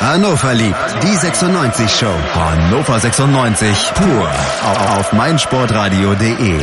Hannover 0.00 0.54
liebt 0.54 0.74
die 1.02 1.14
96 1.14 1.90
Show. 1.90 2.06
Hannover 2.32 2.98
96 2.98 3.92
pur 3.94 4.30
auf 4.96 5.12
meinsportradio.de. 5.12 6.58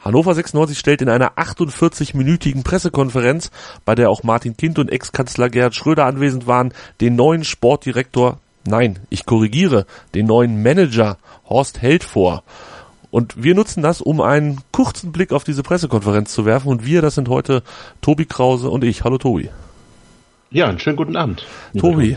Hannover 0.00 0.34
96 0.34 0.76
stellt 0.76 1.00
in 1.00 1.08
einer 1.08 1.34
48-minütigen 1.34 2.64
Pressekonferenz, 2.64 3.52
bei 3.84 3.94
der 3.94 4.10
auch 4.10 4.24
Martin 4.24 4.56
Kind 4.56 4.80
und 4.80 4.90
Ex-Kanzler 4.90 5.48
Gerhard 5.48 5.76
Schröder 5.76 6.06
anwesend 6.06 6.48
waren, 6.48 6.74
den 7.00 7.14
neuen 7.14 7.44
Sportdirektor, 7.44 8.40
nein, 8.66 8.98
ich 9.10 9.26
korrigiere, 9.26 9.86
den 10.16 10.26
neuen 10.26 10.60
Manager 10.60 11.18
Horst 11.48 11.80
Held 11.80 12.02
vor. 12.02 12.42
Und 13.12 13.44
wir 13.44 13.54
nutzen 13.54 13.80
das, 13.80 14.00
um 14.00 14.20
einen 14.20 14.60
kurzen 14.72 15.12
Blick 15.12 15.30
auf 15.32 15.44
diese 15.44 15.62
Pressekonferenz 15.62 16.34
zu 16.34 16.46
werfen. 16.46 16.66
Und 16.66 16.84
wir, 16.84 17.00
das 17.00 17.14
sind 17.14 17.28
heute 17.28 17.62
Tobi 18.00 18.24
Krause 18.24 18.70
und 18.70 18.82
ich. 18.82 19.04
Hallo 19.04 19.18
Tobi. 19.18 19.50
Ja, 20.50 20.66
einen 20.66 20.80
schönen 20.80 20.96
guten 20.96 21.16
Abend. 21.16 21.46
Tobi, 21.78 22.16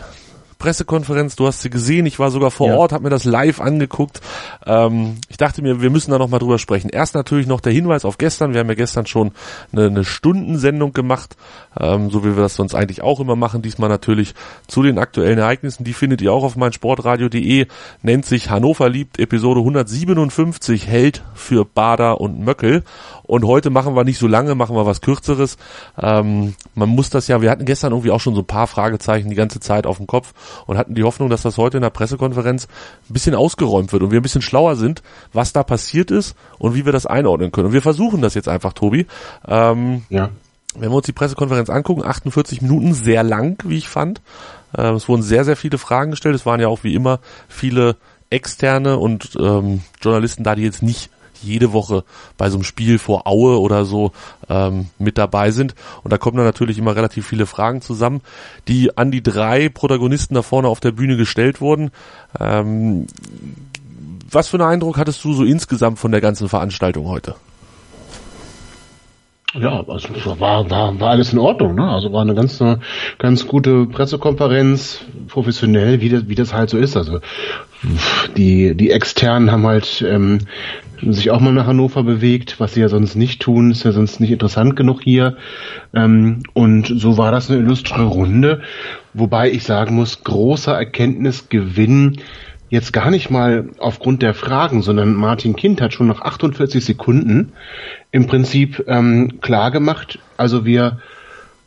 Pressekonferenz, 0.64 1.36
du 1.36 1.46
hast 1.46 1.62
sie 1.62 1.70
gesehen, 1.70 2.06
ich 2.06 2.20
war 2.20 2.32
sogar 2.32 2.50
vor 2.50 2.70
ja. 2.70 2.78
Ort, 2.78 2.94
habe 2.94 3.04
mir 3.04 3.10
das 3.10 3.26
live 3.26 3.60
angeguckt. 3.60 4.22
Ähm, 4.66 5.18
ich 5.28 5.36
dachte 5.36 5.62
mir, 5.62 5.82
wir 5.82 5.90
müssen 5.90 6.12
da 6.12 6.18
nochmal 6.18 6.40
drüber 6.40 6.58
sprechen. 6.58 6.88
Erst 6.88 7.16
natürlich 7.16 7.48
noch 7.48 7.60
der 7.60 7.74
Hinweis 7.74 8.06
auf 8.06 8.18
gestern, 8.18 8.54
wir 8.54 8.62
haben 8.62 8.70
ja 8.70 8.76
gestern 8.76 9.06
schon 9.06 9.34
eine, 9.74 9.88
eine 9.88 10.06
Stundensendung 10.06 10.94
gemacht, 10.94 11.36
ähm, 11.78 12.10
so 12.10 12.24
wie 12.24 12.38
wir 12.38 12.44
das 12.44 12.56
sonst 12.56 12.76
eigentlich 12.76 13.02
auch 13.02 13.20
immer 13.20 13.36
machen, 13.36 13.62
diesmal 13.62 13.90
natürlich 13.90 14.36
zu 14.66 14.84
den 14.84 15.00
aktuellen 15.00 15.38
Ereignissen, 15.38 15.84
die 15.84 15.92
findet 15.92 16.22
ihr 16.22 16.32
auch 16.32 16.46
auf 16.46 16.56
meinsportradio.de, 16.56 17.68
nennt 18.02 18.26
sich 18.26 18.50
Hannover 18.50 18.88
liebt, 18.88 19.20
Episode 19.20 19.60
157, 19.60 20.88
Held 20.88 21.24
für 21.34 21.66
Bader 21.66 22.22
und 22.22 22.40
Möckel. 22.40 22.86
Und 23.24 23.46
heute 23.46 23.70
machen 23.70 23.98
wir 23.98 24.06
nicht 24.06 24.18
so 24.18 24.28
lange, 24.28 24.56
machen 24.56 24.78
wir 24.78 24.86
was 24.86 25.02
Kürzeres. 25.02 25.58
Ähm, 26.02 26.56
man 26.74 26.88
muss 26.88 27.10
das 27.10 27.28
ja, 27.28 27.42
wir 27.42 27.52
hatten 27.52 27.66
gestern 27.66 27.92
irgendwie 27.92 28.12
auch 28.12 28.22
schon 28.22 28.36
so 28.36 28.42
ein 28.42 28.48
paar 28.48 28.68
Fragezeichen 28.68 29.30
die 29.30 29.36
ganze 29.36 29.60
Zeit 29.60 29.86
auf 29.86 29.98
dem 29.98 30.08
Kopf 30.08 30.34
und 30.66 30.78
hatten 30.78 30.96
die 30.96 31.04
Hoffnung, 31.04 31.30
dass 31.30 31.42
das 31.42 31.58
heute 31.58 31.78
in 31.78 31.84
der 31.84 31.90
Pressekonferenz 31.90 32.68
ein 33.10 33.14
bisschen 33.14 33.36
ausgeräumt 33.36 33.92
wird 33.92 34.04
und 34.04 34.12
wir 34.12 34.20
ein 34.20 34.24
bisschen 34.24 34.42
schlauer 34.42 34.76
sind, 34.76 35.04
was 35.34 35.54
da 35.54 35.64
passiert 35.64 36.12
ist 36.12 36.36
und 36.60 36.76
wie 36.76 36.86
wir 36.86 36.92
das 36.92 37.06
einordnen 37.06 37.52
können. 37.52 37.68
Und 37.68 37.74
wir 37.74 37.82
versuchen 37.82 38.22
das 38.22 38.34
jetzt 38.34 38.48
einfach, 38.48 38.74
Tobi. 38.74 39.06
Ähm, 39.48 40.04
ja. 40.10 40.30
Wenn 40.76 40.90
wir 40.90 40.96
uns 40.96 41.06
die 41.06 41.14
Pressekonferenz 41.14 41.70
angucken, 41.70 42.04
48 42.04 42.62
Minuten, 42.62 42.94
sehr 42.94 43.24
lang, 43.24 43.62
wie 43.66 43.78
ich 43.78 43.88
fand. 43.88 44.22
Äh, 44.76 44.92
es 44.92 45.08
wurden 45.08 45.22
sehr, 45.22 45.46
sehr 45.46 45.56
viele 45.56 45.78
Fragen 45.78 46.12
gestellt. 46.12 46.36
Es 46.36 46.46
waren 46.46 46.60
ja 46.60 46.68
auch 46.68 46.84
wie 46.84 46.96
immer 46.96 47.20
viele 47.48 47.96
externe 48.30 48.98
und 48.98 49.38
ähm, 49.40 49.82
Journalisten 50.02 50.44
da, 50.44 50.56
die 50.56 50.64
jetzt 50.64 50.82
nicht 50.82 51.12
jede 51.44 51.74
Woche 51.74 52.04
bei 52.38 52.50
so 52.50 52.58
einem 52.58 52.64
Spiel 52.64 53.00
vor 53.00 53.28
Aue 53.28 53.60
oder 53.60 53.86
so 53.86 54.12
ähm, 54.50 54.88
mit 55.00 55.18
dabei 55.18 55.52
sind. 55.52 55.76
Und 56.04 56.12
da 56.12 56.18
kommen 56.18 56.38
dann 56.38 56.46
natürlich 56.46 56.78
immer 56.78 56.96
relativ 56.96 57.28
viele 57.28 57.46
Fragen 57.46 57.82
zusammen, 57.82 58.22
die 58.68 58.98
an 58.98 59.12
die 59.12 59.24
drei 59.24 59.70
Protagonisten 59.70 60.36
da 60.36 60.42
vorne 60.42 60.68
auf 60.68 60.80
der 60.80 60.92
Bühne 60.92 61.18
gestellt 61.18 61.62
wurden. 61.62 61.92
Ähm, 62.40 63.08
was 64.30 64.48
für 64.48 64.58
einen 64.58 64.70
Eindruck 64.70 64.98
hattest 64.98 65.24
du 65.24 65.34
so 65.34 65.44
insgesamt 65.44 66.00
von 66.00 66.12
der 66.12 66.22
ganzen 66.22 66.50
Veranstaltung 66.50 67.08
heute? 67.08 67.36
Ja, 69.54 69.84
also 69.88 70.10
war, 70.40 70.70
war, 70.70 71.00
war 71.00 71.10
alles 71.10 71.32
in 71.32 71.40
Ordnung, 71.40 71.76
ne? 71.76 71.88
Also 71.88 72.12
war 72.12 72.22
eine 72.22 72.34
ganz, 72.34 72.64
ganz 73.20 73.48
gute 73.48 73.86
Pressekonferenz, 73.86 75.06
professionell, 75.28 76.02
wie 76.02 76.10
das, 76.10 76.28
wie 76.28 76.36
das 76.36 76.54
halt 76.54 76.72
so 76.72 76.78
ist. 76.78 76.98
Also 76.98 77.20
die, 78.36 78.76
die 78.76 78.90
Externen 78.90 79.52
haben 79.52 79.68
halt 79.68 80.04
ähm, 80.08 80.40
sich 81.02 81.30
auch 81.30 81.40
mal 81.40 81.54
nach 81.54 81.68
Hannover 81.68 82.04
bewegt, 82.04 82.60
was 82.60 82.74
sie 82.74 82.82
ja 82.82 82.90
sonst 82.90 83.16
nicht 83.16 83.42
tun, 83.42 83.72
ist 83.72 83.84
ja 83.84 83.92
sonst 83.92 84.20
nicht 84.20 84.32
interessant 84.32 84.76
genug 84.76 85.04
hier. 85.04 85.38
Ähm, 85.94 86.44
und 86.54 86.88
so 86.88 87.18
war 87.18 87.32
das 87.32 87.52
eine 87.52 87.60
illustre 87.60 88.04
Runde, 88.04 88.62
wobei 89.14 89.52
ich 89.52 89.64
sagen 89.64 89.96
muss, 89.96 90.24
großer 90.24 90.74
Erkenntnisgewinn 90.74 92.18
jetzt 92.74 92.92
gar 92.92 93.12
nicht 93.12 93.30
mal 93.30 93.70
aufgrund 93.78 94.24
der 94.24 94.34
Fragen, 94.34 94.82
sondern 94.82 95.14
Martin 95.14 95.56
Kind 95.56 95.80
hat 95.80 95.94
schon 95.94 96.08
nach 96.08 96.22
48 96.22 96.84
Sekunden 96.84 97.52
im 98.12 98.26
Prinzip 98.26 98.84
ähm, 98.88 99.40
klar 99.42 99.70
gemacht, 99.70 100.18
also 100.38 100.66
wir, 100.66 100.98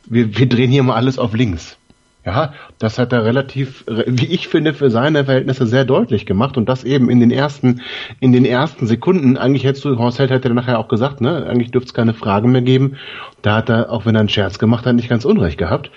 wir, 0.06 0.37
wir 0.37 0.49
drehen 0.49 0.72
hier 0.72 0.83
mal 0.83 0.97
alles 0.97 1.21
auf 1.21 1.33
links. 1.33 1.78
Ja, 2.25 2.55
das 2.81 2.99
hat 2.99 3.12
er 3.12 3.25
relativ, 3.25 3.84
wie 3.87 4.27
ich 4.27 4.49
finde, 4.49 4.75
für 4.75 4.91
seine 4.91 5.27
Verhältnisse 5.27 5.65
sehr 5.69 5.84
deutlich 5.84 6.27
gemacht 6.27 6.56
und 6.56 6.69
das 6.69 6.83
eben 6.83 7.09
in 7.09 7.21
den 7.21 7.31
ersten, 7.31 7.83
in 8.19 8.33
den 8.33 8.44
ersten 8.44 8.88
Sekunden. 8.88 9.37
Eigentlich 9.37 9.62
hättest 9.62 9.84
du, 9.84 9.97
Horst 9.97 10.19
Held 10.19 10.33
hätte 10.33 10.53
nachher 10.53 10.81
auch 10.81 10.88
gesagt, 10.88 11.21
ne, 11.21 11.47
eigentlich 11.47 11.71
dürfte 11.71 11.87
es 11.87 11.94
keine 11.94 12.15
Fragen 12.15 12.50
mehr 12.50 12.62
geben. 12.62 12.97
Da 13.43 13.55
hat 13.55 13.69
er, 13.69 13.93
auch 13.93 14.06
wenn 14.06 14.17
er 14.17 14.23
einen 14.23 14.28
Scherz 14.28 14.59
gemacht 14.59 14.87
hat, 14.87 14.97
nicht 14.97 15.09
ganz 15.09 15.25
unrecht 15.25 15.56
gehabt. 15.56 15.93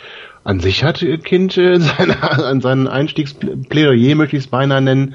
An 0.49 0.59
sich 0.59 0.83
hat 0.83 1.05
Kind 1.23 1.57
äh, 1.57 1.79
seine, 1.97 2.23
an 2.23 2.59
seinen 2.59 2.87
Einstiegsplädoyer, 2.87 4.15
möchte 4.15 4.35
ich 4.35 4.45
es 4.45 4.49
beinahe 4.49 4.81
nennen, 4.81 5.13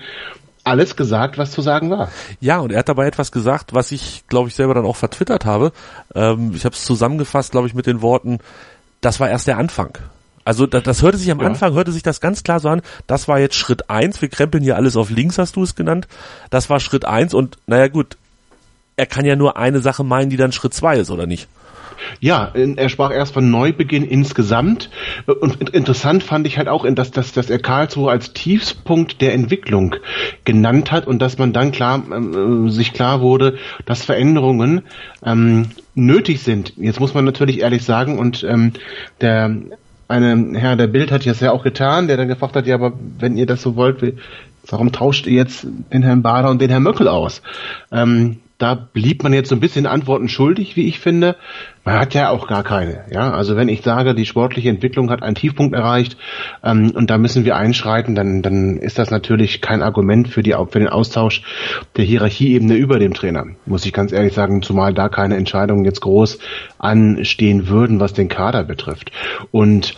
alles 0.63 0.95
gesagt, 0.95 1.39
was 1.39 1.51
zu 1.51 1.61
sagen 1.61 1.91
war. 1.91 2.09
Ja, 2.39 2.61
und 2.61 2.71
er 2.71 2.79
hat 2.79 2.89
dabei 2.89 3.09
etwas 3.09 3.33
gesagt, 3.33 3.75
was 3.75 3.91
ich, 3.91 4.23
glaube 4.29 4.49
ich, 4.49 4.55
selber 4.55 4.75
dann 4.75 4.85
auch 4.85 4.95
vertwittert 4.95 5.45
habe. 5.45 5.73
Ähm, 6.15 6.53
ich 6.55 6.65
habe 6.65 6.77
es 6.77 6.85
zusammengefasst, 6.85 7.51
glaube 7.51 7.67
ich, 7.67 7.75
mit 7.75 7.87
den 7.87 8.01
Worten, 8.01 8.39
das 9.01 9.19
war 9.19 9.29
erst 9.29 9.49
der 9.49 9.59
Anfang. 9.59 9.99
Also 10.45 10.67
das, 10.67 10.85
das 10.85 11.03
hörte 11.03 11.19
sich 11.19 11.33
am 11.33 11.41
ja. 11.41 11.47
Anfang, 11.47 11.75
hörte 11.75 11.91
sich 11.91 12.05
das 12.05 12.21
ganz 12.21 12.45
klar 12.45 12.61
so 12.61 12.69
an, 12.69 12.83
das 13.09 13.27
war 13.27 13.41
jetzt 13.41 13.57
Schritt 13.57 13.91
eins, 13.91 14.23
wir 14.23 14.29
krempeln 14.29 14.63
hier 14.63 14.77
alles 14.77 14.97
auf 14.97 15.11
links, 15.11 15.39
hast 15.39 15.57
du 15.57 15.65
es 15.65 15.75
genannt. 15.75 16.07
Das 16.51 16.71
war 16.71 16.79
Schritt 16.79 17.07
eins 17.07 17.35
und 17.35 17.59
naja 17.67 17.89
gut, 17.89 18.17
er 18.95 19.07
kann 19.07 19.25
ja 19.25 19.35
nur 19.35 19.57
eine 19.57 19.81
Sache 19.81 20.05
meinen, 20.05 20.31
die 20.31 20.37
dann 20.37 20.53
Schritt 20.53 20.75
zwei 20.75 20.97
ist, 20.99 21.11
oder 21.11 21.27
nicht? 21.27 21.49
Ja, 22.21 22.53
er 22.55 22.89
sprach 22.89 23.13
erst 23.13 23.35
von 23.35 23.51
Neubeginn 23.51 24.05
insgesamt. 24.05 24.91
Und 25.27 25.71
interessant 25.71 26.23
fand 26.23 26.47
ich 26.47 26.59
halt 26.59 26.69
auch, 26.69 26.87
dass, 26.95 27.11
dass, 27.11 27.33
dass 27.33 27.51
er 27.51 27.59
Karlsruhe 27.59 28.11
als 28.11 28.33
Tiefspunkt 28.33 29.21
der 29.21 29.35
Entwicklung 29.35 29.97
genannt 30.45 30.93
hat 30.93 31.07
und 31.07 31.21
dass 31.21 31.39
man 31.39 31.53
dann 31.53 31.73
klar, 31.73 32.03
äh, 32.11 32.71
sich 32.71 32.93
klar 32.93 33.21
wurde, 33.21 33.59
dass 33.87 34.05
Veränderungen 34.05 34.83
ähm, 35.25 35.67
nötig 35.95 36.43
sind. 36.43 36.75
Jetzt 36.77 37.01
muss 37.01 37.15
man 37.15 37.25
natürlich 37.25 37.61
ehrlich 37.61 37.85
sagen, 37.85 38.19
und 38.19 38.45
ähm, 38.45 38.73
der 39.21 39.57
eine 40.09 40.59
Herr 40.59 40.77
der 40.77 40.87
Bild 40.87 41.11
hat 41.11 41.25
das 41.27 41.41
ja 41.41 41.53
auch 41.53 41.65
getan, 41.65 42.09
der 42.09 42.17
dann 42.17 42.29
gefragt 42.29 42.57
hat, 42.57 42.67
ja, 42.67 42.75
aber 42.75 42.93
wenn 43.19 43.37
ihr 43.37 43.47
das 43.47 43.63
so 43.63 43.77
wollt, 43.77 44.03
warum 44.69 44.93
tauscht 44.93 45.27
ihr 45.27 45.35
jetzt 45.35 45.67
den 45.93 46.03
Herrn 46.03 46.23
Bader 46.23 46.51
und 46.51 46.61
den 46.61 46.71
Herrn 46.71 46.83
Möckel 46.83 47.09
aus? 47.09 47.43
Ähm, 47.93 48.39
da 48.59 48.75
blieb 48.75 49.25
man 49.25 49.33
jetzt 49.33 49.49
so 49.49 49.57
ein 49.57 49.61
bisschen 49.61 49.85
Antworten 49.85 50.29
schuldig, 50.29 50.77
wie 50.77 50.87
ich 50.87 51.01
finde. 51.01 51.37
Man 51.85 51.99
hat 51.99 52.15
ja 52.15 52.31
auch 52.31 52.47
gar 52.47 52.63
keine. 52.63 53.05
Ja, 53.11 53.33
also 53.33 53.57
wenn 53.57 53.69
ich 53.69 53.83
sage, 53.83 54.15
die 54.15 54.27
sportliche 54.27 54.71
Entwicklung 54.71 55.11
hat 55.11 55.23
einen 55.23 55.35
Tiefpunkt 55.35 55.75
erreicht 55.75 56.17
ähm, 56.63 56.93
und 56.95 57.11
da 57.11 57.19
müssen 57.19 57.45
wir 57.45 57.57
einschreiten, 57.57 58.15
dann, 58.15 58.43
dann 58.43 58.77
ist 58.79 58.99
das 58.99 59.11
natürlich 59.11 59.61
kein 59.61 59.83
Argument 59.83 60.29
für, 60.29 60.43
die, 60.43 60.55
für 60.71 60.79
den 60.79 60.89
Austausch 60.89 61.43
der 61.97 62.05
Hierarchieebene 62.05 62.77
über 62.77 63.01
dem 63.01 63.13
Trainer. 63.13 63.45
Muss 63.67 63.87
ich 63.87 63.93
ganz 63.93 64.13
ehrlich 64.13 64.35
sagen, 64.35 64.63
zumal 64.63 64.95
da 64.95 65.09
keine 65.09 65.37
Entscheidungen 65.37 65.85
jetzt 65.85 66.01
groß 66.01 66.39
anstehen 66.79 67.69
würden, 67.69 67.99
was 67.99 68.13
den 68.13 68.29
Kader 68.29 68.63
betrifft. 68.63 69.11
Und 69.51 69.97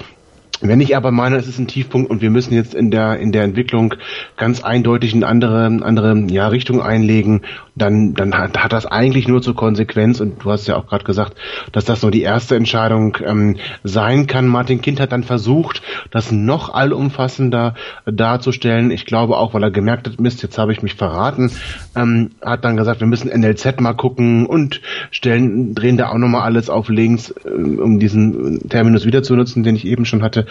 wenn 0.61 0.81
ich 0.81 0.97
aber 0.97 1.11
meine, 1.11 1.37
es 1.37 1.47
ist 1.47 1.59
ein 1.59 1.67
Tiefpunkt 1.67 2.11
und 2.11 2.23
wir 2.23 2.31
müssen 2.31 2.55
jetzt 2.55 2.75
in 2.75 2.91
der 2.91 3.19
in 3.19 3.33
der 3.33 3.43
Entwicklung 3.43 3.95
ganz 4.37 4.63
eindeutig 4.63 5.15
eine 5.15 5.27
andere 5.27 5.67
andere 5.83 6.17
ja, 6.29 6.49
Richtung 6.49 6.81
einlegen, 6.81 7.43
dann 7.75 8.15
dann 8.15 8.35
hat, 8.35 8.57
hat 8.57 8.73
das 8.73 8.87
eigentlich 8.87 9.29
nur 9.29 9.43
zur 9.43 9.55
Konsequenz 9.55 10.21
und 10.21 10.43
du 10.43 10.51
hast 10.51 10.67
ja 10.67 10.77
auch 10.77 10.87
gerade 10.87 11.05
gesagt, 11.05 11.37
dass 11.73 11.85
das 11.85 12.03
nur 12.03 12.11
die 12.11 12.23
erste 12.23 12.57
Entscheidung 12.57 13.19
ähm, 13.25 13.57
sein 13.85 14.27
kann. 14.27 14.47
Martin 14.47 14.81
Kind 14.81 14.99
hat 14.99 15.13
dann 15.13 15.25
versucht, 15.25 15.83
das 16.11 16.33
noch 16.33 16.73
allumfassender 16.73 17.75
darzustellen. 18.07 18.91
Ich 18.91 19.05
glaube 19.05 19.37
auch, 19.37 19.53
weil 19.53 19.63
er 19.63 19.71
gemerkt 19.71 20.07
hat, 20.07 20.21
Mist, 20.21 20.43
jetzt 20.43 20.57
habe 20.57 20.73
ich 20.73 20.83
mich 20.83 20.95
verraten, 20.95 21.51
ähm, 21.95 22.31
hat 22.43 22.65
dann 22.65 22.77
gesagt, 22.77 23.01
wir 23.01 23.07
müssen 23.07 23.29
NLZ 23.29 23.81
mal 23.81 23.95
gucken 23.95 24.47
und 24.47 24.81
stellen 25.11 25.75
drehen 25.75 25.97
da 25.97 26.09
auch 26.09 26.19
noch 26.19 26.29
mal 26.29 26.43
alles 26.43 26.71
auf 26.71 26.89
links, 26.89 27.31
äh, 27.45 27.51
um 27.51 27.99
diesen 27.99 28.69
Terminus 28.69 29.05
wieder 29.05 29.23
zu 29.23 29.37
nutzen, 29.37 29.63
den 29.63 29.77
ich 29.77 29.87
eben 29.87 30.07
schon 30.07 30.23
hatte. 30.23 30.46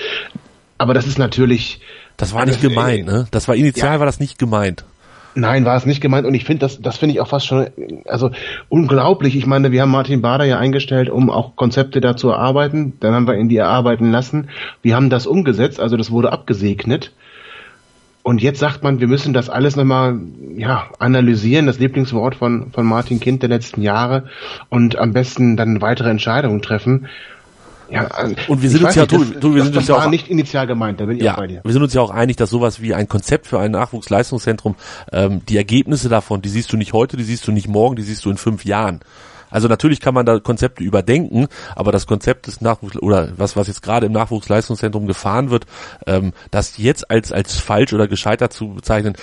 Aber 0.77 0.93
das 0.93 1.07
ist 1.07 1.17
natürlich. 1.17 1.79
Das 2.17 2.33
war 2.33 2.45
nicht 2.45 2.61
gemeint, 2.61 3.05
ne? 3.05 3.27
Das 3.31 3.47
war 3.47 3.55
initial 3.55 3.93
ja. 3.93 3.99
war 3.99 4.05
das 4.05 4.19
nicht 4.19 4.39
gemeint. 4.39 4.85
Nein, 5.37 5.65
war 5.65 5.75
es 5.75 5.85
nicht 5.85 5.99
gemeint 5.99 6.25
und 6.25 6.33
ich 6.33 6.45
finde 6.45 6.61
das, 6.61 6.81
das 6.81 6.95
finde 6.97 7.13
ich 7.13 7.19
auch 7.19 7.27
fast 7.27 7.45
schon, 7.45 7.67
also 8.05 8.31
unglaublich. 8.69 9.35
Ich 9.35 9.45
meine, 9.45 9.73
wir 9.73 9.81
haben 9.81 9.91
Martin 9.91 10.21
Bader 10.21 10.45
ja 10.45 10.57
eingestellt, 10.59 11.09
um 11.09 11.29
auch 11.29 11.57
Konzepte 11.57 11.99
da 11.99 12.15
zu 12.15 12.29
erarbeiten. 12.29 12.93
Dann 13.01 13.13
haben 13.13 13.27
wir 13.27 13.37
ihn 13.37 13.49
die 13.49 13.57
erarbeiten 13.57 14.11
lassen. 14.11 14.49
Wir 14.81 14.95
haben 14.95 15.09
das 15.09 15.27
umgesetzt, 15.27 15.81
also 15.81 15.97
das 15.97 16.09
wurde 16.09 16.31
abgesegnet. 16.31 17.11
Und 18.23 18.41
jetzt 18.41 18.59
sagt 18.59 18.81
man, 18.81 19.01
wir 19.01 19.07
müssen 19.07 19.33
das 19.33 19.49
alles 19.49 19.75
nochmal 19.75 20.19
ja, 20.55 20.87
analysieren, 20.99 21.67
das 21.67 21.79
Lieblingswort 21.79 22.35
von, 22.35 22.71
von 22.71 22.85
Martin 22.85 23.19
Kind 23.19 23.43
der 23.43 23.49
letzten 23.49 23.81
Jahre 23.81 24.29
und 24.69 24.97
am 24.97 25.11
besten 25.11 25.57
dann 25.57 25.81
weitere 25.81 26.09
Entscheidungen 26.09 26.61
treffen. 26.61 27.07
Ja, 27.89 28.03
äh, 28.23 28.35
und 28.47 28.61
wir 28.61 28.69
sind 28.69 28.83
uns 28.83 28.95
ja, 28.95 29.03
nicht, 29.03 29.13
das, 29.13 29.39
du, 29.39 29.55
wir 29.55 29.63
sind 29.63 29.75
uns 29.75 29.87
ja 29.87 29.95
auch 29.95 30.09
nicht 30.09 30.27
initial 30.27 30.67
gemeint, 30.67 30.99
da 30.99 31.05
bin 31.05 31.17
ich 31.17 31.23
ja, 31.23 31.33
auch 31.33 31.37
bei 31.37 31.47
dir. 31.47 31.61
Wir 31.63 31.73
sind 31.73 31.83
uns 31.83 31.93
ja 31.93 32.01
auch 32.01 32.09
einig, 32.09 32.37
dass 32.37 32.49
sowas 32.49 32.81
wie 32.81 32.93
ein 32.93 33.07
Konzept 33.07 33.47
für 33.47 33.59
ein 33.59 33.71
Nachwuchsleistungszentrum, 33.71 34.75
ähm, 35.11 35.41
die 35.47 35.57
Ergebnisse 35.57 36.09
davon, 36.09 36.41
die 36.41 36.49
siehst 36.49 36.71
du 36.71 36.77
nicht 36.77 36.93
heute, 36.93 37.17
die 37.17 37.23
siehst 37.23 37.47
du 37.47 37.51
nicht 37.51 37.67
morgen, 37.67 37.95
die 37.95 38.03
siehst 38.03 38.25
du 38.25 38.29
in 38.29 38.37
fünf 38.37 38.65
Jahren. 38.65 39.01
Also 39.49 39.69
natürlich 39.69 40.01
kann 40.01 40.13
man 40.13 40.25
da 40.25 40.39
Konzepte 40.39 40.83
überdenken, 40.83 41.47
aber 41.75 41.93
das 41.93 42.07
Konzept 42.07 42.47
des 42.47 42.59
Nachwuchs 42.59 42.97
oder 42.97 43.29
was 43.37 43.55
was 43.55 43.67
jetzt 43.67 43.81
gerade 43.81 44.05
im 44.05 44.11
Nachwuchsleistungszentrum 44.11 45.07
gefahren 45.07 45.49
wird, 45.49 45.65
ähm, 46.07 46.33
das 46.51 46.77
jetzt 46.77 47.09
als 47.09 47.31
als 47.31 47.55
falsch 47.55 47.93
oder 47.93 48.09
gescheitert 48.09 48.51
zu 48.51 48.73
bezeichnen, 48.73 49.15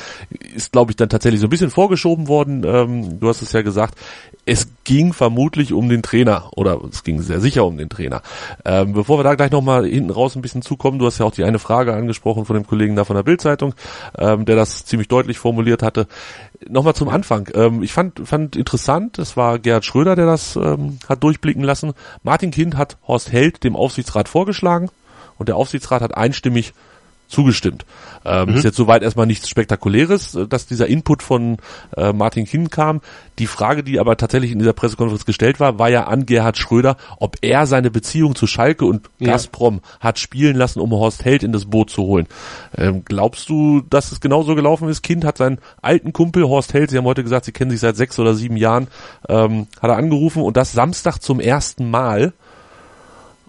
ist 0.54 0.72
glaube 0.72 0.92
ich 0.92 0.96
dann 0.96 1.10
tatsächlich 1.10 1.40
so 1.40 1.48
ein 1.48 1.50
bisschen 1.50 1.70
vorgeschoben 1.70 2.28
worden. 2.28 2.64
Ähm, 2.64 3.20
du 3.20 3.28
hast 3.28 3.42
es 3.42 3.52
ja 3.52 3.60
gesagt, 3.60 3.98
es 4.44 4.66
ging 4.84 5.12
vermutlich 5.12 5.72
um 5.72 5.88
den 5.88 6.02
Trainer 6.02 6.50
oder 6.56 6.80
es 6.90 7.04
ging 7.04 7.22
sehr 7.22 7.40
sicher 7.40 7.64
um 7.64 7.78
den 7.78 7.88
Trainer. 7.88 8.22
Ähm, 8.64 8.92
bevor 8.92 9.18
wir 9.18 9.22
da 9.22 9.36
gleich 9.36 9.52
nochmal 9.52 9.86
hinten 9.86 10.10
raus 10.10 10.34
ein 10.34 10.42
bisschen 10.42 10.62
zukommen, 10.62 10.98
du 10.98 11.06
hast 11.06 11.18
ja 11.18 11.26
auch 11.26 11.32
die 11.32 11.44
eine 11.44 11.60
Frage 11.60 11.94
angesprochen 11.94 12.44
von 12.44 12.54
dem 12.54 12.66
Kollegen 12.66 12.96
da 12.96 13.04
von 13.04 13.14
der 13.14 13.22
Bildzeitung, 13.22 13.74
ähm, 14.18 14.44
der 14.44 14.56
das 14.56 14.84
ziemlich 14.84 15.06
deutlich 15.06 15.38
formuliert 15.38 15.82
hatte. 15.82 16.08
Nochmal 16.68 16.94
zum 16.94 17.08
Anfang. 17.08 17.48
Ähm, 17.54 17.82
ich 17.84 17.92
fand, 17.92 18.26
fand 18.26 18.56
interessant, 18.56 19.18
es 19.18 19.36
war 19.36 19.60
Gerhard 19.60 19.84
Schröder, 19.84 20.16
der 20.16 20.26
das 20.26 20.56
ähm, 20.56 20.98
hat 21.08 21.22
durchblicken 21.22 21.62
lassen. 21.62 21.92
Martin 22.24 22.50
Kind 22.50 22.76
hat 22.76 22.96
Horst 23.06 23.30
Held 23.30 23.62
dem 23.62 23.76
Aufsichtsrat 23.76 24.28
vorgeschlagen 24.28 24.90
und 25.38 25.48
der 25.48 25.56
Aufsichtsrat 25.56 26.02
hat 26.02 26.16
einstimmig 26.16 26.74
zugestimmt. 27.32 27.84
Ähm, 28.24 28.50
mhm. 28.50 28.56
Ist 28.56 28.64
jetzt 28.64 28.76
soweit 28.76 29.02
erstmal 29.02 29.26
nichts 29.26 29.48
Spektakuläres, 29.48 30.34
äh, 30.34 30.46
dass 30.46 30.66
dieser 30.66 30.86
Input 30.86 31.22
von 31.22 31.56
äh, 31.96 32.12
Martin 32.12 32.46
Kinn 32.46 32.70
kam. 32.70 33.00
Die 33.38 33.46
Frage, 33.46 33.82
die 33.82 33.98
aber 33.98 34.16
tatsächlich 34.16 34.52
in 34.52 34.58
dieser 34.58 34.74
Pressekonferenz 34.74 35.24
gestellt 35.24 35.58
war, 35.58 35.78
war 35.78 35.88
ja 35.88 36.04
an 36.04 36.26
Gerhard 36.26 36.58
Schröder, 36.58 36.96
ob 37.18 37.36
er 37.40 37.66
seine 37.66 37.90
Beziehung 37.90 38.34
zu 38.34 38.46
Schalke 38.46 38.84
und 38.84 39.08
ja. 39.18 39.32
Gazprom 39.32 39.80
hat 39.98 40.18
spielen 40.18 40.56
lassen, 40.56 40.80
um 40.80 40.92
Horst 40.92 41.24
Held 41.24 41.42
in 41.42 41.52
das 41.52 41.64
Boot 41.64 41.90
zu 41.90 42.02
holen. 42.02 42.26
Ähm, 42.76 43.02
glaubst 43.04 43.48
du, 43.48 43.80
dass 43.80 44.12
es 44.12 44.20
genauso 44.20 44.54
gelaufen 44.54 44.88
ist? 44.88 45.02
Kind 45.02 45.24
hat 45.24 45.38
seinen 45.38 45.58
alten 45.80 46.12
Kumpel 46.12 46.44
Horst 46.44 46.74
Held, 46.74 46.90
Sie 46.90 46.98
haben 46.98 47.06
heute 47.06 47.22
gesagt, 47.22 47.46
Sie 47.46 47.52
kennen 47.52 47.70
sich 47.70 47.80
seit 47.80 47.96
sechs 47.96 48.18
oder 48.18 48.34
sieben 48.34 48.56
Jahren, 48.56 48.88
ähm, 49.28 49.66
hat 49.80 49.90
er 49.90 49.96
angerufen 49.96 50.42
und 50.42 50.56
das 50.56 50.72
Samstag 50.72 51.18
zum 51.18 51.40
ersten 51.40 51.90
Mal. 51.90 52.32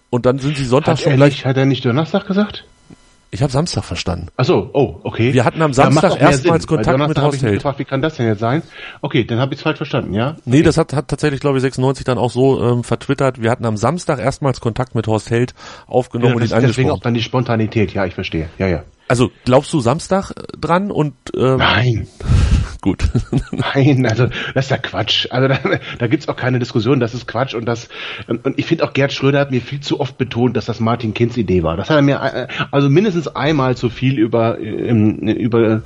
Und 0.10 0.28
dann 0.28 0.38
sind 0.38 0.58
sie 0.58 0.66
Sonntag 0.66 0.92
hat 0.92 1.02
schon 1.02 1.16
gleich. 1.16 1.34
Nicht, 1.34 1.46
hat 1.46 1.58
er 1.58 1.66
nicht 1.66 1.84
Donnerstag 1.84 2.28
gesagt? 2.28 2.66
Ich 3.34 3.42
habe 3.42 3.52
Samstag 3.52 3.84
verstanden. 3.84 4.28
Ach 4.38 4.46
so, 4.46 4.70
oh, 4.74 5.00
okay. 5.02 5.34
Wir 5.34 5.44
hatten 5.44 5.60
am 5.64 5.74
Samstag 5.74 6.12
ja, 6.22 6.30
erstmals 6.30 6.64
Sinn, 6.64 6.76
Kontakt 6.76 7.08
mit 7.08 7.20
Horst 7.20 7.42
Held. 7.42 7.56
Gefragt, 7.56 7.80
wie 7.80 7.86
kann 7.86 8.00
das 8.00 8.16
denn 8.16 8.28
jetzt 8.28 8.40
sein? 8.40 8.62
Okay, 9.02 9.24
dann 9.24 9.40
habe 9.40 9.56
ich 9.56 9.60
es 9.60 9.64
falsch 9.64 9.78
verstanden, 9.78 10.14
ja? 10.14 10.36
Nee, 10.46 10.62
das 10.62 10.78
hat, 10.78 10.94
hat 10.94 11.08
tatsächlich, 11.08 11.40
glaube 11.42 11.58
ich, 11.58 11.64
96 11.64 12.06
dann 12.06 12.20
auch 12.20 12.30
so 12.30 12.64
ähm, 12.64 12.84
vertwittert. 12.84 13.42
Wir 13.42 13.50
hatten 13.50 13.66
am 13.66 13.76
Samstag 13.76 14.20
erstmals 14.20 14.62
Kontakt 14.62 14.94
mit 14.94 15.08
Horst 15.08 15.32
Held 15.32 15.56
aufgenommen 15.88 16.30
ja, 16.30 16.36
und 16.36 16.42
ihn 16.42 16.54
angesprochen. 16.54 16.68
Deswegen 16.68 16.92
auch 16.92 17.00
dann 17.00 17.16
die 17.16 17.24
Spontanität, 17.24 17.92
ja, 17.96 18.06
ich 18.06 18.14
verstehe. 18.14 18.50
Ja, 18.60 18.68
ja. 18.68 18.84
Also 19.08 19.32
glaubst 19.46 19.74
du 19.74 19.80
Samstag 19.80 20.34
dran 20.56 20.92
und 20.92 21.16
ähm, 21.36 21.58
Nein. 21.58 22.08
Gut. 22.84 23.06
Nein, 23.52 24.06
also 24.06 24.28
das 24.54 24.66
ist 24.66 24.72
ja 24.72 24.78
Quatsch. 24.78 25.28
Also 25.30 25.48
da, 25.48 25.58
da 26.00 26.08
gibt's 26.08 26.28
auch 26.28 26.36
keine 26.36 26.60
Diskussion, 26.60 27.00
das 27.00 27.14
ist 27.14 27.30
Quatsch 27.30 27.54
und 27.56 27.64
das 27.64 27.88
und, 28.28 28.46
und 28.46 28.60
ich 28.60 28.66
finde 28.66 28.84
auch 28.84 28.92
Gerd 28.92 29.14
Schröder 29.14 29.40
hat 29.40 29.52
mir 29.52 29.62
viel 29.62 29.80
zu 29.80 30.02
oft 30.02 30.18
betont, 30.18 30.58
dass 30.58 30.66
das 30.66 30.82
Martin 30.82 31.14
Kinds 31.14 31.38
Idee 31.38 31.64
war. 31.64 31.78
Das 31.78 31.90
hat 31.90 31.96
er 31.96 32.02
mir 32.02 32.22
äh, 32.22 32.48
also 32.72 32.90
mindestens 32.90 33.30
einmal 33.30 33.78
zu 33.78 33.90
viel 33.90 34.20
über 34.20 34.58
über 34.58 35.82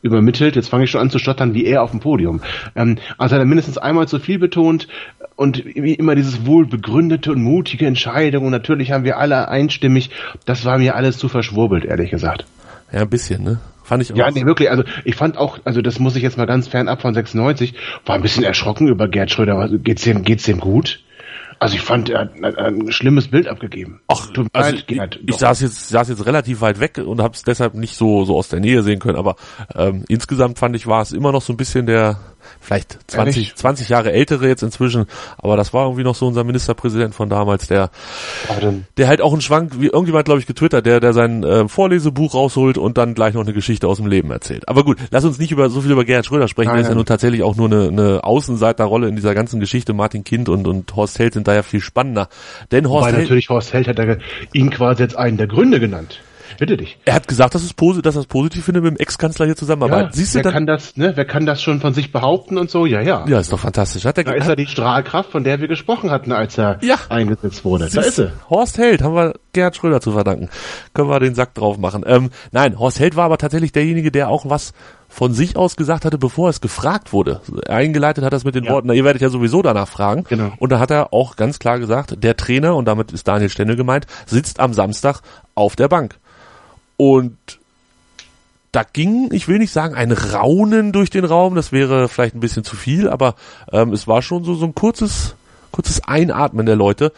übermittelt. 0.00 0.56
Jetzt 0.56 0.70
fange 0.70 0.84
ich 0.84 0.90
schon 0.90 1.02
an 1.02 1.10
zu 1.10 1.18
stottern, 1.18 1.52
wie 1.52 1.66
er 1.66 1.82
auf 1.82 1.90
dem 1.90 2.00
Podium. 2.00 2.40
Ähm, 2.74 2.96
also 3.18 3.34
hat 3.34 3.42
er 3.42 3.46
mindestens 3.46 3.76
einmal 3.76 4.08
zu 4.08 4.18
viel 4.18 4.38
betont 4.38 4.88
und 5.36 5.62
wie 5.66 5.92
immer 5.92 6.14
dieses 6.14 6.46
wohlbegründete 6.46 7.32
und 7.32 7.42
mutige 7.42 7.86
Entscheidung. 7.86 8.46
Und 8.46 8.52
natürlich 8.52 8.92
haben 8.92 9.04
wir 9.04 9.18
alle 9.18 9.48
einstimmig. 9.48 10.08
Das 10.46 10.64
war 10.64 10.78
mir 10.78 10.94
alles 10.94 11.18
zu 11.18 11.28
verschwurbelt, 11.28 11.84
ehrlich 11.84 12.10
gesagt. 12.10 12.46
Ja, 12.90 13.00
ein 13.00 13.10
bisschen, 13.10 13.44
ne? 13.44 13.60
Fand 13.90 14.04
ich 14.04 14.12
auch. 14.12 14.16
Ja, 14.16 14.30
nee, 14.30 14.46
wirklich. 14.46 14.70
Also 14.70 14.84
ich 15.04 15.16
fand 15.16 15.36
auch, 15.36 15.58
also 15.64 15.82
das 15.82 15.98
muss 15.98 16.14
ich 16.14 16.22
jetzt 16.22 16.38
mal 16.38 16.46
ganz 16.46 16.68
fernab 16.68 17.02
von 17.02 17.12
96, 17.12 17.74
war 18.06 18.14
ein 18.14 18.22
bisschen 18.22 18.44
erschrocken 18.44 18.86
über 18.86 19.08
Gerd 19.08 19.32
Schröder. 19.32 19.68
Geht's 19.82 20.02
dem, 20.02 20.22
geht's 20.22 20.44
dem 20.44 20.60
gut? 20.60 21.02
Also 21.58 21.74
ich 21.74 21.80
fand, 21.80 22.08
er 22.08 22.20
hat 22.20 22.56
ein 22.56 22.92
schlimmes 22.92 23.26
Bild 23.26 23.48
abgegeben. 23.48 24.00
Ach, 24.06 24.28
also 24.52 24.76
leid, 24.88 25.18
ich, 25.20 25.30
ich 25.30 25.36
saß 25.36 25.60
jetzt 25.60 25.88
saß 25.88 26.08
jetzt 26.08 26.24
relativ 26.24 26.60
weit 26.60 26.78
weg 26.78 26.98
und 27.04 27.20
habe 27.20 27.34
es 27.34 27.42
deshalb 27.42 27.74
nicht 27.74 27.96
so 27.96 28.24
so 28.24 28.36
aus 28.36 28.48
der 28.48 28.60
Nähe 28.60 28.84
sehen 28.84 29.00
können. 29.00 29.18
Aber 29.18 29.34
ähm, 29.74 30.04
insgesamt 30.06 30.60
fand 30.60 30.76
ich, 30.76 30.86
war 30.86 31.02
es 31.02 31.10
immer 31.10 31.32
noch 31.32 31.42
so 31.42 31.52
ein 31.52 31.56
bisschen 31.56 31.86
der 31.86 32.20
vielleicht 32.60 32.98
20, 33.10 33.54
20 33.56 33.88
Jahre 33.88 34.12
ältere 34.12 34.48
jetzt 34.48 34.62
inzwischen, 34.62 35.06
aber 35.38 35.56
das 35.56 35.72
war 35.72 35.86
irgendwie 35.86 36.04
noch 36.04 36.14
so 36.14 36.26
unser 36.26 36.44
Ministerpräsident 36.44 37.14
von 37.14 37.28
damals, 37.28 37.66
der, 37.66 37.90
der 38.96 39.08
halt 39.08 39.20
auch 39.20 39.32
einen 39.32 39.40
Schwank, 39.40 39.80
wie 39.80 39.86
irgendjemand 39.86 40.24
glaube 40.24 40.40
ich 40.40 40.46
getwittert, 40.46 40.86
der, 40.86 41.00
der 41.00 41.12
sein 41.12 41.42
äh, 41.42 41.68
Vorlesebuch 41.68 42.34
rausholt 42.34 42.78
und 42.78 42.98
dann 42.98 43.14
gleich 43.14 43.34
noch 43.34 43.42
eine 43.42 43.52
Geschichte 43.52 43.86
aus 43.88 43.98
dem 43.98 44.06
Leben 44.06 44.30
erzählt. 44.30 44.68
Aber 44.68 44.84
gut, 44.84 44.98
lass 45.10 45.24
uns 45.24 45.38
nicht 45.38 45.52
über 45.52 45.70
so 45.70 45.80
viel 45.80 45.90
über 45.90 46.04
Gerhard 46.04 46.26
Schröder 46.26 46.48
sprechen, 46.48 46.72
der 46.72 46.82
ist 46.82 46.88
ja 46.88 46.94
nun 46.94 47.06
tatsächlich 47.06 47.42
auch 47.42 47.56
nur 47.56 47.66
eine, 47.66 47.88
eine 47.88 48.24
Außenseiterrolle 48.24 49.08
in 49.08 49.16
dieser 49.16 49.34
ganzen 49.34 49.60
Geschichte. 49.60 49.92
Martin 49.92 50.24
Kind 50.24 50.48
und, 50.48 50.66
und 50.66 50.94
Horst 50.96 51.18
Held 51.18 51.34
sind 51.34 51.48
da 51.48 51.54
ja 51.54 51.62
viel 51.62 51.80
spannender. 51.80 52.28
Denn 52.72 52.88
Horst 52.88 53.06
Wobei 53.06 53.12
Held, 53.12 53.24
natürlich 53.24 53.48
Horst 53.48 53.72
Held 53.72 53.88
hat 53.88 53.98
er 53.98 54.18
ihn 54.52 54.70
quasi 54.70 55.02
jetzt 55.02 55.16
einen 55.16 55.36
der 55.36 55.46
Gründe 55.46 55.80
genannt 55.80 56.20
bitte 56.58 56.76
dich. 56.76 56.98
Er 57.04 57.14
hat 57.14 57.28
gesagt, 57.28 57.54
dass 57.54 57.62
es 57.62 57.74
positiv, 57.74 58.02
dass 58.02 58.16
er 58.16 58.22
es 58.22 58.26
positiv 58.26 58.64
findet, 58.64 58.82
mit 58.82 58.92
dem 58.92 58.96
Ex-Kanzler 58.98 59.46
hier 59.46 59.56
zusammenarbeiten. 59.56 60.10
Ja, 60.10 60.12
Siehst 60.12 60.34
du, 60.34 60.38
wer 60.38 60.42
dann, 60.44 60.52
kann 60.52 60.66
das, 60.66 60.96
ne? 60.96 61.12
Wer 61.14 61.24
kann 61.24 61.46
das 61.46 61.62
schon 61.62 61.80
von 61.80 61.94
sich 61.94 62.12
behaupten 62.12 62.58
und 62.58 62.70
so? 62.70 62.86
Ja, 62.86 63.00
ja. 63.00 63.24
Ja, 63.26 63.40
ist 63.40 63.52
doch 63.52 63.60
fantastisch. 63.60 64.04
Hat 64.04 64.18
er, 64.18 64.24
da 64.24 64.32
ist 64.32 64.48
er 64.48 64.56
die 64.56 64.66
Strahlkraft, 64.66 65.30
von 65.30 65.44
der 65.44 65.60
wir 65.60 65.68
gesprochen 65.68 66.10
hatten, 66.10 66.32
als 66.32 66.58
er 66.58 66.78
ja. 66.82 66.96
eingesetzt 67.08 67.64
wurde. 67.64 67.88
Da 67.92 68.00
ist 68.00 68.18
er. 68.18 68.32
Horst 68.48 68.78
Held, 68.78 69.02
haben 69.02 69.14
wir 69.14 69.34
Gerhard 69.52 69.76
Schröder 69.76 70.00
zu 70.00 70.12
verdanken. 70.12 70.48
Können 70.94 71.08
wir 71.08 71.20
den 71.20 71.34
Sack 71.34 71.54
drauf 71.54 71.78
machen. 71.78 72.04
Ähm, 72.06 72.30
nein, 72.52 72.78
Horst 72.78 73.00
Held 73.00 73.16
war 73.16 73.24
aber 73.24 73.38
tatsächlich 73.38 73.72
derjenige, 73.72 74.10
der 74.10 74.28
auch 74.28 74.48
was 74.48 74.72
von 75.10 75.34
sich 75.34 75.56
aus 75.56 75.76
gesagt 75.76 76.04
hatte, 76.04 76.18
bevor 76.18 76.48
es 76.48 76.60
gefragt 76.60 77.12
wurde. 77.12 77.40
Eingeleitet 77.68 78.24
hat 78.24 78.32
er 78.32 78.36
es 78.36 78.44
mit 78.44 78.54
den 78.54 78.64
ja. 78.64 78.70
Worten, 78.70 78.86
na, 78.86 78.94
ihr 78.94 79.04
werdet 79.04 79.20
ja 79.20 79.28
sowieso 79.28 79.60
danach 79.60 79.88
fragen. 79.88 80.24
Genau. 80.28 80.52
Und 80.58 80.70
da 80.70 80.78
hat 80.78 80.92
er 80.92 81.12
auch 81.12 81.34
ganz 81.34 81.58
klar 81.58 81.80
gesagt, 81.80 82.22
der 82.22 82.36
Trainer, 82.36 82.76
und 82.76 82.86
damit 82.86 83.10
ist 83.10 83.26
Daniel 83.26 83.50
Stendel 83.50 83.76
gemeint, 83.76 84.06
sitzt 84.24 84.60
am 84.60 84.72
Samstag 84.72 85.20
auf 85.56 85.74
der 85.74 85.88
Bank. 85.88 86.19
Und 87.00 87.58
da 88.72 88.82
ging, 88.82 89.30
ich 89.32 89.48
will 89.48 89.56
nicht 89.56 89.72
sagen, 89.72 89.94
ein 89.94 90.12
Raunen 90.12 90.92
durch 90.92 91.08
den 91.08 91.24
Raum, 91.24 91.54
das 91.54 91.72
wäre 91.72 92.10
vielleicht 92.10 92.34
ein 92.34 92.40
bisschen 92.40 92.62
zu 92.62 92.76
viel, 92.76 93.08
aber 93.08 93.36
ähm, 93.72 93.94
es 93.94 94.06
war 94.06 94.20
schon 94.20 94.44
so, 94.44 94.54
so 94.54 94.66
ein 94.66 94.74
kurzes, 94.74 95.34
kurzes 95.70 96.04
Einatmen 96.04 96.66
der 96.66 96.76
Leute. 96.76 97.14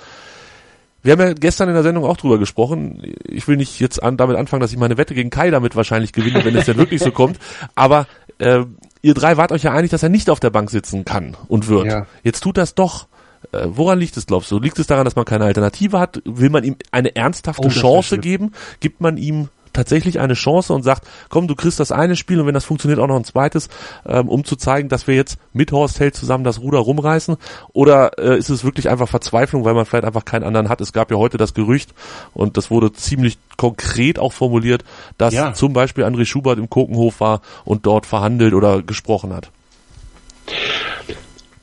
Wir 1.02 1.14
haben 1.14 1.20
ja 1.20 1.32
gestern 1.32 1.67
in 1.67 1.75
der 1.75 1.82
Sendung 1.82 2.05
auch 2.05 2.17
drüber 2.17 2.38
gesprochen. 2.38 3.02
Ich 3.25 3.49
will 3.49 3.56
nicht 3.56 3.81
jetzt 3.81 4.00
an, 4.00 4.17
damit 4.17 4.37
anfangen, 4.37 4.61
dass 4.61 4.70
ich 4.70 4.79
meine 4.79 4.99
Wette 4.99 5.17
gegen 5.17 5.31
Kai 5.31 5.50
damit 5.50 5.75
wahrscheinlich 5.75 6.12
gewinne, 6.12 6.44
wenn 6.44 6.55
es 6.55 6.67
denn 6.67 6.76
wirklich 6.76 7.02
so 7.02 7.11
kommt. 7.11 7.40
Aber 7.75 8.06
äh, 8.38 8.64
ihr 9.02 9.14
drei 9.14 9.37
wart 9.37 9.50
euch 9.50 9.64
ja 9.64 9.73
einig, 9.73 9.90
dass 9.90 10.05
er 10.05 10.11
nicht 10.11 10.31
auf 10.31 10.38
der 10.38 10.50
Bank 10.50 10.70
sitzen 10.70 11.05
kann 11.05 11.37
und 11.49 11.67
wird. 11.67 11.87
Ja. 11.87 12.06
Jetzt 12.23 12.43
tut 12.43 12.56
das 12.56 12.76
doch. 12.76 13.08
Äh, 13.50 13.67
woran 13.67 13.99
liegt 13.99 14.17
es, 14.17 14.26
glaubst 14.26 14.49
du? 14.52 14.61
Liegt 14.61 14.78
es 14.78 14.87
daran, 14.87 15.05
dass 15.05 15.17
man 15.17 15.25
keine 15.25 15.44
Alternative 15.44 15.99
hat? 15.99 16.23
Will 16.25 16.50
man 16.50 16.62
ihm 16.62 16.76
eine 16.93 17.17
ernsthafte 17.17 17.67
oh, 17.67 17.70
Chance 17.70 18.19
geben? 18.19 18.52
Gibt 18.78 19.00
man 19.00 19.17
ihm 19.17 19.49
tatsächlich 19.73 20.21
eine 20.21 20.35
Chance 20.35 20.73
und 20.73 20.83
sagt, 20.83 21.07
komm, 21.29 21.49
du 21.49 21.55
kriegst 21.55 21.81
das 21.81 21.93
eine 21.93 22.17
Spiel 22.17 22.41
und 22.41 22.47
wenn 22.47 22.55
das 22.55 22.64
funktioniert 22.64 23.00
auch 23.00 23.07
noch 23.07 23.17
ein 23.17 23.25
zweites, 23.25 23.69
ähm, 24.07 24.29
um 24.29 24.45
zu 24.45 24.57
zeigen, 24.57 24.88
dass 24.88 25.07
wir 25.07 25.14
jetzt 25.14 25.38
mit 25.52 25.73
Horst 25.73 26.00
Held 26.00 26.14
zusammen 26.14 26.45
das 26.45 26.61
Ruder 26.61 26.79
rumreißen? 26.79 27.37
Oder 27.73 28.19
äh, 28.19 28.38
ist 28.38 28.50
es 28.50 28.64
wirklich 28.64 28.88
einfach 28.88 29.09
Verzweiflung, 29.09 29.64
weil 29.64 29.75
man 29.75 29.87
vielleicht 29.87 30.05
einfach 30.05 30.25
keinen 30.25 30.45
anderen 30.45 30.69
hat? 30.69 30.81
Es 30.81 30.93
gab 30.93 31.11
ja 31.11 31.17
heute 31.17 31.38
das 31.38 31.55
Gerücht 31.55 31.95
und 32.35 32.57
das 32.57 32.71
wurde 32.71 32.93
ziemlich 32.93 33.38
konkret 33.57 34.19
auch 34.19 34.33
formuliert, 34.33 34.85
dass 35.19 35.35
ja. 35.35 35.55
zum 35.55 35.73
Beispiel 35.73 36.05
André 36.05 36.26
Schubert 36.26 36.59
im 36.59 36.71
Kokenhof 36.71 37.21
war 37.21 37.41
und 37.64 37.87
dort 37.87 38.07
verhandelt 38.07 38.55
oder 38.55 38.83
gesprochen 38.83 39.33
hat. 39.33 39.50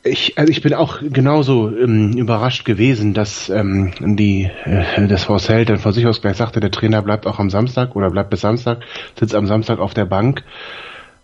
Ich, 0.10 0.38
also 0.38 0.52
ich 0.52 0.62
bin 0.62 0.74
auch 0.74 1.00
genauso 1.02 1.70
ähm, 1.70 2.14
überrascht 2.14 2.66
gewesen, 2.66 3.14
dass 3.14 3.50
ähm, 3.50 3.94
die 4.00 4.50
äh, 4.66 5.08
das 5.08 5.30
Horst 5.30 5.50
dann 5.50 5.78
von 5.78 5.94
sich 5.94 6.08
aus 6.08 6.22
gleich 6.22 6.38
sagte, 6.38 6.60
der 6.60 6.72
Trainer 6.72 7.02
bleibt 7.02 7.28
auch 7.28 7.40
am 7.40 7.50
Samstag 7.50 7.96
oder 7.96 8.10
bleibt 8.10 8.32
bis 8.32 8.42
Samstag, 8.42 8.80
sitzt 9.20 9.36
am 9.36 9.46
Samstag 9.46 9.80
auf 9.80 9.94
der 9.94 10.06
Bank. 10.06 10.44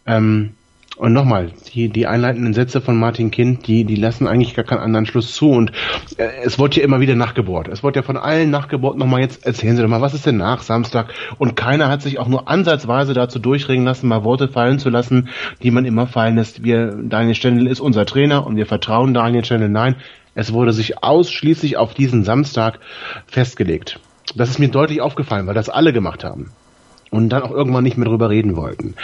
Ähm, 0.05 0.53
und 0.97 1.11
nochmal, 1.11 1.51
die, 1.73 1.89
die 1.89 2.07
einleitenden 2.07 2.53
Sätze 2.53 2.79
von 2.79 2.97
Martin 2.97 3.29
Kind, 3.29 3.67
die, 3.67 3.83
die 3.83 3.95
lassen 3.95 4.27
eigentlich 4.27 4.55
gar 4.55 4.63
keinen 4.63 4.79
anderen 4.79 5.05
Schluss 5.05 5.33
zu. 5.33 5.49
Und 5.49 5.71
äh, 6.17 6.29
es 6.43 6.57
wurde 6.57 6.77
ja 6.77 6.83
immer 6.83 7.01
wieder 7.01 7.15
nachgebohrt. 7.15 7.67
Es 7.67 7.83
wurde 7.83 7.99
ja 7.99 8.03
von 8.03 8.15
allen 8.15 8.49
nachgebohrt. 8.49 8.97
Nochmal 8.97 9.19
jetzt 9.19 9.45
erzählen 9.45 9.75
Sie 9.75 9.81
doch 9.81 9.89
mal, 9.89 10.01
was 10.01 10.13
ist 10.13 10.25
denn 10.25 10.37
nach 10.37 10.61
Samstag? 10.61 11.13
Und 11.37 11.57
keiner 11.57 11.89
hat 11.89 12.01
sich 12.01 12.17
auch 12.17 12.27
nur 12.27 12.47
ansatzweise 12.47 13.13
dazu 13.13 13.39
durchringen 13.39 13.85
lassen, 13.85 14.07
mal 14.07 14.23
Worte 14.23 14.47
fallen 14.47 14.79
zu 14.79 14.89
lassen, 14.89 15.27
die 15.61 15.71
man 15.71 15.83
immer 15.83 16.07
fallen 16.07 16.37
lässt. 16.37 16.63
Wir, 16.63 16.95
Daniel 17.03 17.35
Stendel 17.35 17.67
ist 17.67 17.81
unser 17.81 18.05
Trainer 18.05 18.47
und 18.47 18.55
wir 18.55 18.65
vertrauen 18.65 19.13
Daniel 19.13 19.43
Stendel. 19.43 19.69
Nein, 19.69 19.97
es 20.33 20.53
wurde 20.53 20.71
sich 20.71 21.03
ausschließlich 21.03 21.75
auf 21.75 21.93
diesen 21.93 22.23
Samstag 22.23 22.79
festgelegt. 23.27 23.99
Das 24.35 24.49
ist 24.49 24.59
mir 24.59 24.69
deutlich 24.69 25.01
aufgefallen, 25.01 25.45
weil 25.45 25.53
das 25.55 25.69
alle 25.69 25.91
gemacht 25.91 26.23
haben 26.23 26.51
und 27.15 27.29
dann 27.29 27.43
auch 27.43 27.51
irgendwann 27.51 27.83
nicht 27.83 27.97
mehr 27.97 28.07
drüber 28.07 28.29
reden 28.29 28.55
wollten. 28.55 28.95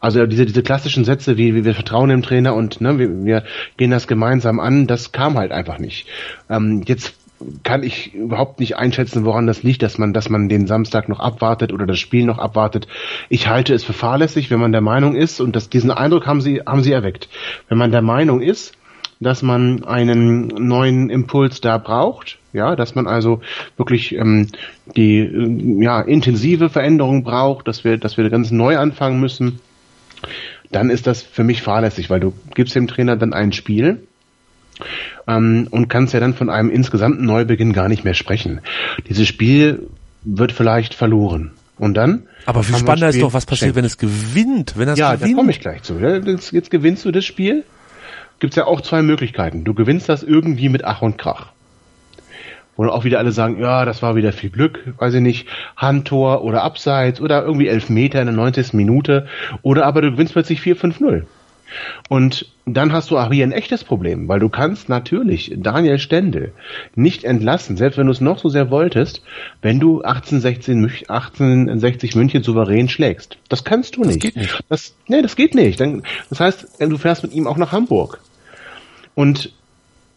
Also 0.00 0.26
diese, 0.26 0.46
diese 0.46 0.62
klassischen 0.62 1.04
Sätze 1.04 1.36
wie, 1.36 1.54
wie 1.54 1.64
wir 1.64 1.74
vertrauen 1.74 2.08
dem 2.08 2.22
Trainer 2.22 2.54
und 2.54 2.80
ne, 2.80 2.98
wir, 2.98 3.24
wir 3.24 3.44
gehen 3.76 3.90
das 3.90 4.06
gemeinsam 4.06 4.60
an, 4.60 4.86
das 4.86 5.12
kam 5.12 5.38
halt 5.38 5.52
einfach 5.52 5.78
nicht. 5.78 6.06
Ähm, 6.48 6.82
jetzt 6.86 7.14
kann 7.62 7.82
ich 7.82 8.14
überhaupt 8.14 8.60
nicht 8.60 8.76
einschätzen, 8.76 9.24
woran 9.24 9.46
das 9.46 9.62
liegt, 9.62 9.82
dass 9.82 9.98
man, 9.98 10.12
dass 10.12 10.28
man 10.28 10.48
den 10.48 10.66
Samstag 10.66 11.08
noch 11.08 11.20
abwartet 11.20 11.72
oder 11.72 11.86
das 11.86 11.98
Spiel 11.98 12.24
noch 12.24 12.38
abwartet. 12.38 12.86
Ich 13.28 13.48
halte 13.48 13.72
es 13.72 13.84
für 13.84 13.92
fahrlässig, 13.92 14.50
wenn 14.50 14.60
man 14.60 14.72
der 14.72 14.82
Meinung 14.82 15.14
ist, 15.14 15.40
und 15.40 15.56
das, 15.56 15.70
diesen 15.70 15.90
Eindruck 15.90 16.26
haben 16.26 16.40
sie, 16.40 16.60
haben 16.66 16.82
sie 16.82 16.92
erweckt. 16.92 17.28
Wenn 17.68 17.78
man 17.78 17.92
der 17.92 18.02
Meinung 18.02 18.42
ist, 18.42 18.74
dass 19.20 19.42
man 19.42 19.84
einen 19.84 20.46
neuen 20.46 21.10
Impuls 21.10 21.60
da 21.60 21.76
braucht, 21.76 22.38
ja, 22.54 22.74
dass 22.74 22.94
man 22.94 23.06
also 23.06 23.42
wirklich 23.76 24.14
ähm, 24.14 24.48
die 24.96 25.18
äh, 25.18 25.84
ja 25.84 26.00
intensive 26.00 26.70
Veränderung 26.70 27.22
braucht, 27.22 27.68
dass 27.68 27.84
wir, 27.84 27.98
dass 27.98 28.16
wir 28.16 28.28
ganz 28.30 28.50
neu 28.50 28.78
anfangen 28.78 29.20
müssen, 29.20 29.60
dann 30.72 30.88
ist 30.88 31.06
das 31.06 31.22
für 31.22 31.44
mich 31.44 31.62
fahrlässig, 31.62 32.08
weil 32.08 32.20
du 32.20 32.32
gibst 32.54 32.74
dem 32.74 32.88
Trainer 32.88 33.16
dann 33.16 33.34
ein 33.34 33.52
Spiel 33.52 34.02
ähm, 35.28 35.68
und 35.70 35.88
kannst 35.88 36.14
ja 36.14 36.20
dann 36.20 36.34
von 36.34 36.48
einem 36.48 36.70
insgesamten 36.70 37.26
Neubeginn 37.26 37.74
gar 37.74 37.88
nicht 37.88 38.04
mehr 38.04 38.14
sprechen. 38.14 38.60
Dieses 39.08 39.28
Spiel 39.28 39.88
wird 40.22 40.52
vielleicht 40.52 40.94
verloren. 40.94 41.52
Und 41.76 41.94
dann? 41.94 42.24
Aber 42.44 42.62
viel 42.62 42.76
spannender 42.76 43.08
ist 43.08 43.22
doch, 43.22 43.32
was 43.32 43.46
passiert, 43.46 43.74
wenn 43.74 43.86
es 43.86 43.96
gewinnt, 43.96 44.74
wenn 44.76 44.88
es 44.90 44.98
ja, 44.98 45.14
gewinnt. 45.14 45.32
da 45.32 45.36
komme 45.36 45.50
ich 45.50 45.60
gleich 45.60 45.82
zu. 45.82 45.98
Jetzt, 45.98 46.52
jetzt 46.52 46.70
gewinnst 46.70 47.06
du 47.06 47.10
das 47.10 47.24
Spiel. 47.24 47.64
Gibt's 48.40 48.56
ja 48.56 48.66
auch 48.66 48.80
zwei 48.80 49.02
Möglichkeiten. 49.02 49.64
Du 49.64 49.74
gewinnst 49.74 50.08
das 50.08 50.22
irgendwie 50.22 50.68
mit 50.68 50.84
Ach 50.84 51.02
und 51.02 51.18
Krach. 51.18 51.52
Wo 52.76 52.86
auch 52.86 53.04
wieder 53.04 53.18
alle 53.18 53.32
sagen, 53.32 53.60
ja, 53.60 53.84
das 53.84 54.02
war 54.02 54.16
wieder 54.16 54.32
viel 54.32 54.48
Glück, 54.48 54.94
weiß 54.98 55.14
ich 55.14 55.20
nicht, 55.20 55.48
Handtor 55.76 56.42
oder 56.42 56.62
Abseits 56.62 57.20
oder 57.20 57.44
irgendwie 57.44 57.68
Elfmeter 57.68 58.20
in 58.20 58.26
der 58.26 58.34
90. 58.34 58.72
Minute. 58.72 59.26
Oder 59.60 59.84
aber 59.84 60.00
du 60.00 60.12
gewinnst 60.12 60.32
plötzlich 60.32 60.60
4-5-0. 60.60 61.24
Und 62.08 62.46
dann 62.66 62.92
hast 62.92 63.10
du 63.10 63.18
auch 63.18 63.32
hier 63.32 63.44
ein 63.44 63.52
echtes 63.52 63.84
Problem, 63.84 64.28
weil 64.28 64.40
du 64.40 64.48
kannst 64.48 64.88
natürlich 64.88 65.52
Daniel 65.56 65.98
Stendel 65.98 66.52
nicht 66.94 67.24
entlassen, 67.24 67.76
selbst 67.76 67.96
wenn 67.96 68.06
du 68.06 68.12
es 68.12 68.20
noch 68.20 68.38
so 68.38 68.48
sehr 68.48 68.70
wolltest, 68.70 69.22
wenn 69.62 69.78
du 69.80 70.02
1860, 70.02 71.10
1860 71.10 72.16
München 72.16 72.42
souverän 72.42 72.88
schlägst. 72.88 73.36
Das 73.48 73.64
kannst 73.64 73.96
du 73.96 74.02
nicht. 74.02 74.16
Das 74.16 74.32
geht 74.32 74.36
nicht. 74.36 74.64
Das, 74.68 74.94
nee, 75.06 75.22
das 75.22 75.36
geht 75.36 75.54
nicht. 75.54 75.80
Dann, 75.80 76.02
das 76.28 76.40
heißt, 76.40 76.80
du 76.80 76.98
fährst 76.98 77.22
mit 77.22 77.32
ihm 77.32 77.46
auch 77.46 77.56
nach 77.56 77.72
Hamburg. 77.72 78.20
Und 79.20 79.52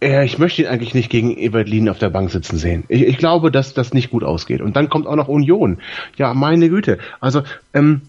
äh, 0.01 0.23
ich 0.23 0.39
möchte 0.39 0.61
ihn 0.61 0.69
eigentlich 0.69 0.93
nicht 0.93 1.09
gegen 1.09 1.35
Eberlin 1.35 1.89
auf 1.89 1.99
der 1.99 2.09
Bank 2.09 2.31
sitzen 2.31 2.57
sehen. 2.57 2.85
Ich, 2.87 3.01
ich 3.01 3.17
glaube, 3.17 3.51
dass 3.51 3.73
das 3.73 3.93
nicht 3.93 4.11
gut 4.11 4.23
ausgeht. 4.23 4.61
Und 4.61 4.77
dann 4.77 4.87
kommt 4.87 5.07
auch 5.07 5.17
noch 5.17 5.27
Union. 5.27 5.79
Ja, 6.15 6.33
meine 6.33 6.69
Güte. 6.69 6.99
Also, 7.19 7.41
ähm, 7.73 8.03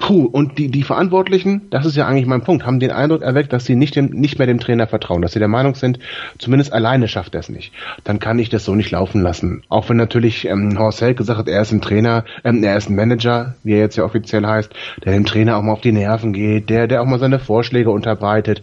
Puh, 0.00 0.24
und 0.24 0.58
die, 0.58 0.70
die 0.70 0.82
Verantwortlichen, 0.82 1.62
das 1.70 1.86
ist 1.86 1.96
ja 1.96 2.06
eigentlich 2.06 2.26
mein 2.26 2.42
Punkt, 2.42 2.66
haben 2.66 2.78
den 2.78 2.90
Eindruck 2.90 3.22
erweckt, 3.22 3.54
dass 3.54 3.64
sie 3.64 3.74
nicht, 3.74 3.96
dem, 3.96 4.10
nicht 4.10 4.38
mehr 4.38 4.46
dem 4.46 4.60
Trainer 4.60 4.86
vertrauen, 4.86 5.22
dass 5.22 5.32
sie 5.32 5.38
der 5.38 5.48
Meinung 5.48 5.74
sind, 5.74 5.98
zumindest 6.38 6.74
alleine 6.74 7.08
schafft 7.08 7.34
er 7.34 7.40
es 7.40 7.48
nicht. 7.48 7.72
Dann 8.04 8.18
kann 8.18 8.38
ich 8.38 8.50
das 8.50 8.66
so 8.66 8.74
nicht 8.74 8.90
laufen 8.90 9.22
lassen. 9.22 9.62
Auch 9.70 9.88
wenn 9.88 9.96
natürlich 9.96 10.46
ähm, 10.46 10.78
Horst 10.78 11.00
Held 11.00 11.16
gesagt 11.16 11.38
hat, 11.38 11.48
er 11.48 11.62
ist 11.62 11.72
ein 11.72 11.80
Trainer, 11.80 12.26
ähm, 12.44 12.62
er 12.62 12.76
ist 12.76 12.90
ein 12.90 12.96
Manager, 12.96 13.54
wie 13.64 13.72
er 13.72 13.80
jetzt 13.80 13.96
ja 13.96 14.04
offiziell 14.04 14.44
heißt, 14.44 14.70
der 15.06 15.14
dem 15.14 15.24
Trainer 15.24 15.56
auch 15.56 15.62
mal 15.62 15.72
auf 15.72 15.80
die 15.80 15.92
Nerven 15.92 16.34
geht, 16.34 16.68
der, 16.68 16.86
der 16.86 17.00
auch 17.00 17.06
mal 17.06 17.18
seine 17.18 17.38
Vorschläge 17.38 17.90
unterbreitet. 17.90 18.62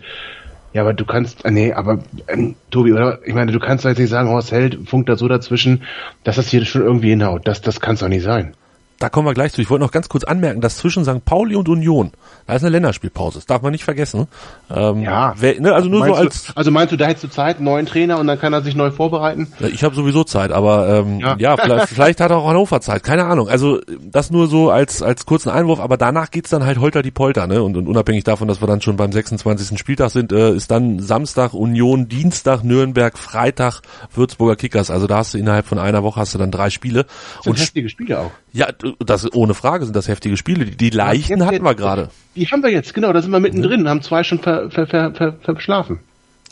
Ja, 0.76 0.82
aber 0.82 0.94
du 0.94 1.06
kannst, 1.06 1.46
äh, 1.46 1.52
nee, 1.52 1.72
aber 1.72 2.00
ähm, 2.28 2.56
Tobi, 2.70 2.92
oder? 2.92 3.20
Ich 3.26 3.34
meine, 3.34 3.54
du 3.54 3.60
kannst 3.60 3.86
doch 3.86 3.90
jetzt 3.90 3.98
nicht 3.98 4.10
sagen, 4.10 4.28
Horst 4.28 4.52
Held 4.52 4.90
funkt 4.90 5.08
da 5.08 5.16
so 5.16 5.30
dazwischen, 5.30 5.84
dass 6.26 6.36
das 6.36 6.50
hier 6.50 6.66
schon 6.66 6.82
irgendwie 6.82 7.12
hinhaut. 7.12 7.48
Das, 7.48 7.62
das 7.62 7.80
kann 7.80 7.96
doch 7.96 8.10
nicht 8.10 8.24
sein 8.24 8.54
da 9.00 9.10
kommen 9.10 9.28
wir 9.28 9.34
gleich 9.34 9.52
zu. 9.52 9.62
Ich 9.62 9.70
wollte 9.70 9.84
noch 9.84 9.92
ganz 9.92 10.08
kurz 10.08 10.24
anmerken, 10.24 10.62
dass 10.62 10.78
zwischen 10.78 11.04
St. 11.04 11.26
Pauli 11.26 11.56
und 11.56 11.68
Union, 11.68 12.12
da 12.48 12.56
ist 12.56 12.64
eine 12.64 12.72
Länderspielpause. 12.72 13.40
Das 13.40 13.46
darf 13.46 13.62
man 13.62 13.72
nicht 13.72 13.84
vergessen. 13.84 14.28
Ähm, 14.74 15.02
ja. 15.02 15.34
Wer, 15.38 15.60
ne, 15.60 15.74
also 15.74 15.90
nur 15.90 16.06
so 16.06 16.14
als. 16.14 16.46
Du, 16.46 16.54
also 16.56 16.72
meinst 16.72 16.94
du, 16.94 16.98
da 16.98 17.08
hättest 17.08 17.26
du 17.26 17.28
Zeit, 17.30 17.58
einen 17.58 17.66
neuen 17.66 17.86
Trainer 17.86 18.20
und 18.20 18.28
dann 18.28 18.40
kann 18.40 18.54
er 18.54 18.62
sich 18.62 18.76
neu 18.76 18.92
vorbereiten? 18.92 19.52
Ich 19.60 19.84
habe 19.84 19.96
sowieso 19.96 20.24
Zeit, 20.24 20.52
aber 20.52 20.88
ähm, 20.88 21.20
ja, 21.20 21.36
ja 21.38 21.58
vielleicht, 21.58 21.90
vielleicht, 21.90 22.22
hat 22.22 22.32
auch 22.32 22.48
Hannover 22.48 22.80
Zeit. 22.80 23.04
Keine 23.04 23.26
Ahnung. 23.26 23.50
Also 23.50 23.82
das 24.02 24.32
nur 24.32 24.48
so 24.48 24.70
als 24.70 25.02
als 25.02 25.26
kurzen 25.26 25.50
Einwurf. 25.50 25.80
Aber 25.80 25.98
danach 25.98 26.32
geht's 26.32 26.50
dann 26.50 26.66
halt 26.66 26.80
holter 26.80 27.02
die 27.02 27.12
Polter. 27.12 27.48
Ne? 27.48 27.62
Und, 27.62 27.76
und 27.76 27.88
unabhängig 27.88 28.24
davon, 28.24 28.48
dass 28.48 28.62
wir 28.62 28.68
dann 28.68 28.82
schon 28.82 28.96
beim 28.96 29.12
26. 29.12 29.78
Spieltag 29.78 30.12
sind, 30.12 30.32
äh, 30.32 30.54
ist 30.54 30.72
dann 30.72 31.00
Samstag 31.00 31.54
Union, 31.54 32.08
Dienstag 32.08 32.64
Nürnberg, 32.64 33.18
Freitag 33.18 33.82
Würzburger 34.14 34.56
Kickers. 34.56 34.90
Also 34.90 35.08
da 35.08 35.18
hast 35.18 35.34
du 35.34 35.38
innerhalb 35.38 35.66
von 35.66 35.80
einer 35.80 36.04
Woche 36.04 36.22
hast 36.22 36.34
du 36.34 36.38
dann 36.38 36.52
drei 36.52 36.70
Spiele. 36.70 37.04
Das 37.04 37.44
sind 37.44 37.52
und 37.52 37.60
heftige 37.60 37.90
Spiele 37.90 38.20
auch. 38.20 38.32
Ja, 38.56 38.70
das 39.00 39.34
ohne 39.34 39.54
Frage 39.54 39.84
sind 39.84 39.98
das 39.98 40.08
heftige 40.08 40.38
Spiele. 40.38 40.64
Die, 40.64 40.78
die 40.78 40.90
leichten 40.90 41.42
ja, 41.42 41.48
hatten 41.48 41.64
wir 41.64 41.76
gerade. 41.76 42.10
Die 42.38 42.46
haben 42.48 42.64
wir 42.64 42.72
jetzt, 42.72 42.94
genau, 42.94 43.12
da 43.12 43.22
sind 43.22 43.32
wir 43.32 43.42
mittendrin, 43.42 43.82
mhm. 43.82 43.90
haben 43.90 44.02
zwei 44.02 44.24
schon 44.24 44.40
ver, 44.40 44.72
ver, 44.72 44.88
ver, 44.88 45.14
ver, 45.14 45.34
verschlafen. 45.42 46.00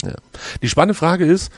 Ja. 0.03 0.15
Die 0.61 0.67
spannende 0.67 0.95
Frage 0.95 1.23
ist, 1.25 1.49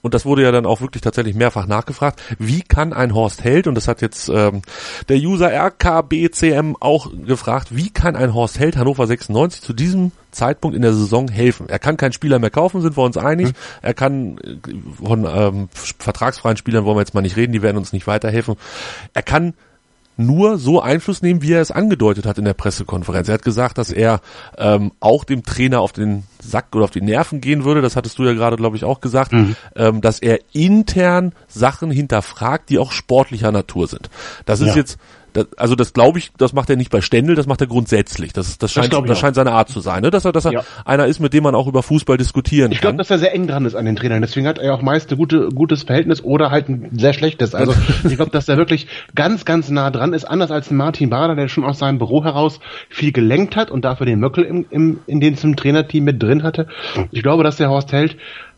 und 0.00 0.14
das 0.14 0.24
wurde 0.24 0.42
ja 0.42 0.52
dann 0.52 0.64
auch 0.64 0.80
wirklich 0.80 1.02
tatsächlich 1.02 1.34
mehrfach 1.34 1.66
nachgefragt, 1.66 2.22
wie 2.38 2.62
kann 2.62 2.94
ein 2.94 3.14
Horst 3.14 3.44
Held, 3.44 3.66
und 3.66 3.74
das 3.74 3.86
hat 3.86 4.00
jetzt 4.00 4.30
ähm, 4.30 4.62
der 5.10 5.18
User 5.18 5.52
RKBCM 5.52 6.76
auch 6.80 7.10
gefragt, 7.26 7.68
wie 7.76 7.90
kann 7.90 8.16
ein 8.16 8.32
Horst 8.32 8.58
Held 8.58 8.78
Hannover 8.78 9.06
96 9.06 9.60
zu 9.60 9.74
diesem 9.74 10.12
Zeitpunkt 10.30 10.74
in 10.74 10.82
der 10.82 10.94
Saison 10.94 11.28
helfen? 11.28 11.68
Er 11.68 11.78
kann 11.78 11.98
keinen 11.98 12.12
Spieler 12.12 12.38
mehr 12.38 12.48
kaufen, 12.48 12.80
sind 12.80 12.96
wir 12.96 13.04
uns 13.04 13.18
einig. 13.18 13.48
Hm. 13.48 13.54
Er 13.82 13.92
kann 13.92 14.38
äh, 14.38 14.56
von 15.04 15.26
ähm, 15.26 15.68
vertragsfreien 15.72 16.56
Spielern 16.56 16.86
wollen 16.86 16.96
wir 16.96 17.02
jetzt 17.02 17.12
mal 17.12 17.20
nicht 17.20 17.36
reden, 17.36 17.52
die 17.52 17.60
werden 17.60 17.76
uns 17.76 17.92
nicht 17.92 18.06
weiterhelfen. 18.06 18.56
Er 19.12 19.22
kann 19.22 19.52
nur 20.16 20.58
so 20.58 20.80
Einfluss 20.80 21.22
nehmen, 21.22 21.42
wie 21.42 21.52
er 21.52 21.60
es 21.60 21.70
angedeutet 21.70 22.26
hat 22.26 22.38
in 22.38 22.44
der 22.44 22.54
Pressekonferenz. 22.54 23.28
Er 23.28 23.34
hat 23.34 23.44
gesagt, 23.44 23.78
dass 23.78 23.90
er 23.90 24.20
ähm, 24.56 24.92
auch 25.00 25.24
dem 25.24 25.42
Trainer 25.42 25.80
auf 25.80 25.92
den 25.92 26.24
Sack 26.40 26.74
oder 26.74 26.84
auf 26.84 26.90
die 26.90 27.00
Nerven 27.00 27.40
gehen 27.40 27.64
würde. 27.64 27.82
Das 27.82 27.96
hattest 27.96 28.18
du 28.18 28.24
ja 28.24 28.32
gerade, 28.32 28.56
glaube 28.56 28.76
ich, 28.76 28.84
auch 28.84 29.00
gesagt, 29.00 29.32
mhm. 29.32 29.56
ähm, 29.76 30.00
dass 30.00 30.20
er 30.20 30.38
intern 30.52 31.32
Sachen 31.48 31.90
hinterfragt, 31.90 32.70
die 32.70 32.78
auch 32.78 32.92
sportlicher 32.92 33.52
Natur 33.52 33.88
sind. 33.88 34.10
Das 34.44 34.60
ist 34.60 34.68
ja. 34.68 34.76
jetzt 34.76 34.98
das, 35.34 35.46
also 35.56 35.74
das 35.74 35.92
glaube 35.92 36.18
ich, 36.18 36.32
das 36.38 36.52
macht 36.52 36.70
er 36.70 36.76
nicht 36.76 36.90
bei 36.90 37.00
Stendel, 37.00 37.34
das 37.34 37.46
macht 37.46 37.60
er 37.60 37.66
grundsätzlich. 37.66 38.32
Das, 38.32 38.56
das, 38.56 38.72
scheint, 38.72 38.92
das, 38.92 39.04
das 39.04 39.18
scheint 39.18 39.34
seine 39.34 39.52
Art 39.52 39.68
zu 39.68 39.80
sein, 39.80 40.02
ne? 40.02 40.10
dass 40.10 40.24
er, 40.24 40.32
dass 40.32 40.44
er 40.44 40.52
ja. 40.52 40.64
einer 40.84 41.06
ist, 41.06 41.20
mit 41.20 41.34
dem 41.34 41.42
man 41.42 41.54
auch 41.54 41.66
über 41.66 41.82
Fußball 41.82 42.16
diskutieren 42.16 42.70
ich 42.70 42.78
kann. 42.80 42.92
Ich 42.92 42.96
glaube, 42.96 42.96
dass 42.98 43.10
er 43.10 43.18
sehr 43.18 43.34
eng 43.34 43.48
dran 43.48 43.66
ist 43.66 43.74
an 43.74 43.84
den 43.84 43.96
Trainern. 43.96 44.22
Deswegen 44.22 44.46
hat 44.46 44.58
er 44.58 44.72
auch 44.72 44.80
meist 44.80 45.10
ein 45.10 45.18
gute, 45.18 45.48
gutes 45.48 45.82
Verhältnis 45.82 46.22
oder 46.22 46.50
halt 46.50 46.68
ein 46.68 46.88
sehr 46.96 47.12
schlechtes. 47.12 47.54
Also 47.54 47.74
ich 48.04 48.16
glaube, 48.16 48.30
dass 48.30 48.48
er 48.48 48.56
wirklich 48.56 48.86
ganz, 49.14 49.44
ganz 49.44 49.68
nah 49.68 49.90
dran 49.90 50.12
ist, 50.12 50.24
anders 50.24 50.52
als 50.52 50.70
Martin 50.70 51.10
Bader, 51.10 51.34
der 51.34 51.48
schon 51.48 51.64
aus 51.64 51.80
seinem 51.80 51.98
Büro 51.98 52.22
heraus 52.22 52.60
viel 52.88 53.10
gelenkt 53.10 53.56
hat 53.56 53.72
und 53.72 53.84
dafür 53.84 54.06
den 54.06 54.20
Möckel 54.20 54.44
im, 54.44 54.66
im, 54.70 55.00
in 55.06 55.20
den 55.20 55.36
zum 55.36 55.56
Trainerteam 55.56 56.04
mit 56.04 56.22
drin 56.22 56.44
hatte. 56.44 56.68
Ich 57.10 57.22
glaube, 57.22 57.42
dass 57.42 57.56
der 57.56 57.70
Horst 57.70 57.92
Held 57.92 58.16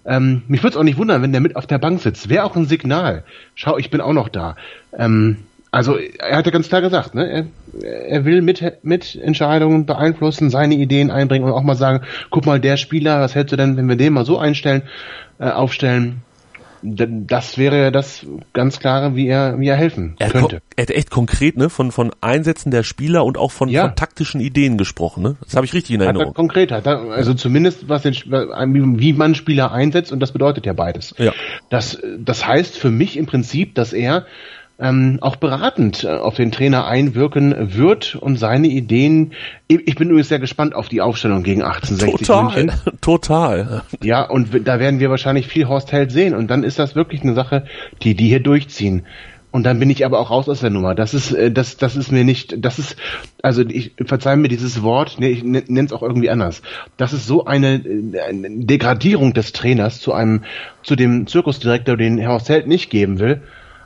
ähm, 0.08 0.42
mich 0.46 0.62
würde 0.62 0.74
es 0.74 0.76
auch 0.76 0.84
nicht 0.84 0.98
wundern, 0.98 1.20
wenn 1.22 1.32
der 1.32 1.40
mit 1.40 1.56
auf 1.56 1.66
der 1.66 1.78
Bank 1.78 2.00
sitzt. 2.00 2.28
Wäre 2.28 2.44
auch 2.44 2.54
ein 2.54 2.66
Signal. 2.66 3.24
Schau, 3.56 3.76
ich 3.76 3.90
bin 3.90 4.00
auch 4.00 4.12
noch 4.12 4.28
da. 4.28 4.54
Ähm, 4.96 5.38
also 5.70 5.96
er 5.98 6.36
hat 6.36 6.46
ja 6.46 6.52
ganz 6.52 6.68
klar 6.68 6.80
gesagt, 6.80 7.14
ne? 7.14 7.48
er, 7.82 8.08
er 8.08 8.24
will 8.24 8.42
mit, 8.42 8.62
mit 8.82 9.16
Entscheidungen 9.16 9.86
beeinflussen, 9.86 10.50
seine 10.50 10.74
Ideen 10.74 11.10
einbringen 11.10 11.44
und 11.44 11.52
auch 11.52 11.62
mal 11.62 11.76
sagen, 11.76 12.04
guck 12.30 12.46
mal, 12.46 12.60
der 12.60 12.76
Spieler, 12.76 13.20
was 13.20 13.34
hältst 13.34 13.52
du 13.52 13.56
denn, 13.56 13.76
wenn 13.76 13.88
wir 13.88 13.96
den 13.96 14.12
mal 14.12 14.24
so 14.24 14.38
einstellen, 14.38 14.82
äh, 15.38 15.50
aufstellen? 15.50 16.22
Das 16.82 17.58
wäre 17.58 17.90
das 17.90 18.24
ganz 18.52 18.78
klare, 18.78 19.16
wie 19.16 19.26
er, 19.26 19.58
wie 19.58 19.66
er 19.66 19.76
helfen 19.76 20.14
er 20.18 20.30
könnte. 20.30 20.62
Er 20.76 20.82
hat 20.82 20.90
echt 20.90 21.10
konkret 21.10 21.56
ne, 21.56 21.68
von, 21.68 21.90
von 21.90 22.12
Einsätzen 22.20 22.70
der 22.70 22.84
Spieler 22.84 23.24
und 23.24 23.38
auch 23.38 23.50
von, 23.50 23.68
ja. 23.68 23.82
von 23.82 23.96
taktischen 23.96 24.40
Ideen 24.40 24.76
gesprochen. 24.76 25.22
Ne? 25.22 25.36
Das 25.42 25.56
habe 25.56 25.66
ich 25.66 25.72
richtig 25.72 25.94
in 25.94 26.02
Erinnerung. 26.02 26.28
Hat 26.28 26.34
konkret, 26.34 26.70
hat 26.70 26.86
er, 26.86 27.10
also 27.10 27.34
zumindest 27.34 27.88
was 27.88 28.02
den, 28.02 28.14
wie 28.14 29.12
man 29.14 29.34
Spieler 29.34 29.72
einsetzt 29.72 30.12
und 30.12 30.20
das 30.20 30.32
bedeutet 30.32 30.66
ja 30.66 30.74
beides. 30.74 31.14
Ja. 31.18 31.32
Das, 31.70 31.98
das 32.18 32.46
heißt 32.46 32.78
für 32.78 32.90
mich 32.90 33.16
im 33.16 33.26
Prinzip, 33.26 33.74
dass 33.74 33.92
er 33.92 34.26
ähm, 34.78 35.18
auch 35.20 35.36
beratend 35.36 36.04
äh, 36.04 36.08
auf 36.08 36.36
den 36.36 36.52
Trainer 36.52 36.86
einwirken 36.86 37.74
wird 37.76 38.14
und 38.14 38.38
seine 38.38 38.68
Ideen. 38.68 39.32
Ich 39.68 39.94
bin 39.94 40.10
übrigens 40.10 40.28
sehr 40.28 40.38
gespannt 40.38 40.74
auf 40.74 40.88
die 40.88 41.00
Aufstellung 41.00 41.42
gegen 41.42 41.62
1860 41.62 42.26
Total, 42.26 42.44
München. 42.44 42.72
total. 43.00 43.82
Ja, 44.02 44.22
und 44.28 44.66
da 44.66 44.78
werden 44.78 45.00
wir 45.00 45.10
wahrscheinlich 45.10 45.46
viel 45.46 45.68
Horst 45.68 45.92
Held 45.92 46.12
sehen 46.12 46.34
und 46.34 46.48
dann 46.48 46.62
ist 46.62 46.78
das 46.78 46.94
wirklich 46.94 47.22
eine 47.22 47.34
Sache, 47.34 47.64
die 48.02 48.14
die 48.14 48.28
hier 48.28 48.40
durchziehen. 48.40 49.06
Und 49.56 49.62
dann 49.62 49.78
bin 49.78 49.88
ich 49.88 50.04
aber 50.04 50.18
auch 50.18 50.30
raus 50.30 50.50
aus 50.50 50.60
der 50.60 50.68
Nummer. 50.68 50.94
Das 50.94 51.14
ist, 51.14 51.32
äh, 51.32 51.50
das, 51.50 51.78
das 51.78 51.96
ist 51.96 52.12
mir 52.12 52.24
nicht, 52.24 52.62
das 52.62 52.78
ist, 52.78 52.96
also 53.40 53.62
ich 53.62 53.92
verzeih 54.04 54.36
mir 54.36 54.48
dieses 54.48 54.82
Wort, 54.82 55.16
nee, 55.18 55.28
ich 55.28 55.42
nenne 55.42 55.86
es 55.86 55.94
auch 55.94 56.02
irgendwie 56.02 56.28
anders. 56.28 56.60
Das 56.98 57.14
ist 57.14 57.26
so 57.26 57.46
eine, 57.46 57.76
äh, 57.76 58.20
eine 58.20 58.66
Degradierung 58.66 59.32
des 59.32 59.54
Trainers 59.54 60.00
zu 60.00 60.12
einem, 60.12 60.44
zu 60.82 60.94
dem 60.94 61.26
Zirkusdirektor, 61.26 61.96
den 61.96 62.18
Herr 62.18 62.32
Horst 62.32 62.50
Held 62.50 62.66
nicht 62.66 62.90
geben 62.90 63.18
will. 63.18 63.40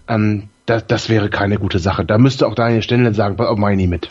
Ähm, 0.08 0.48
das, 0.70 0.86
das 0.86 1.08
wäre 1.08 1.28
keine 1.28 1.58
gute 1.58 1.78
Sache. 1.78 2.04
Da 2.04 2.16
müsste 2.16 2.46
auch 2.46 2.54
Daniel 2.54 2.82
Stendel 2.82 3.14
sagen, 3.14 3.36
oh, 3.38 3.54
mach 3.56 3.70
ich 3.70 3.76
nie 3.76 3.88
mit. 3.88 4.10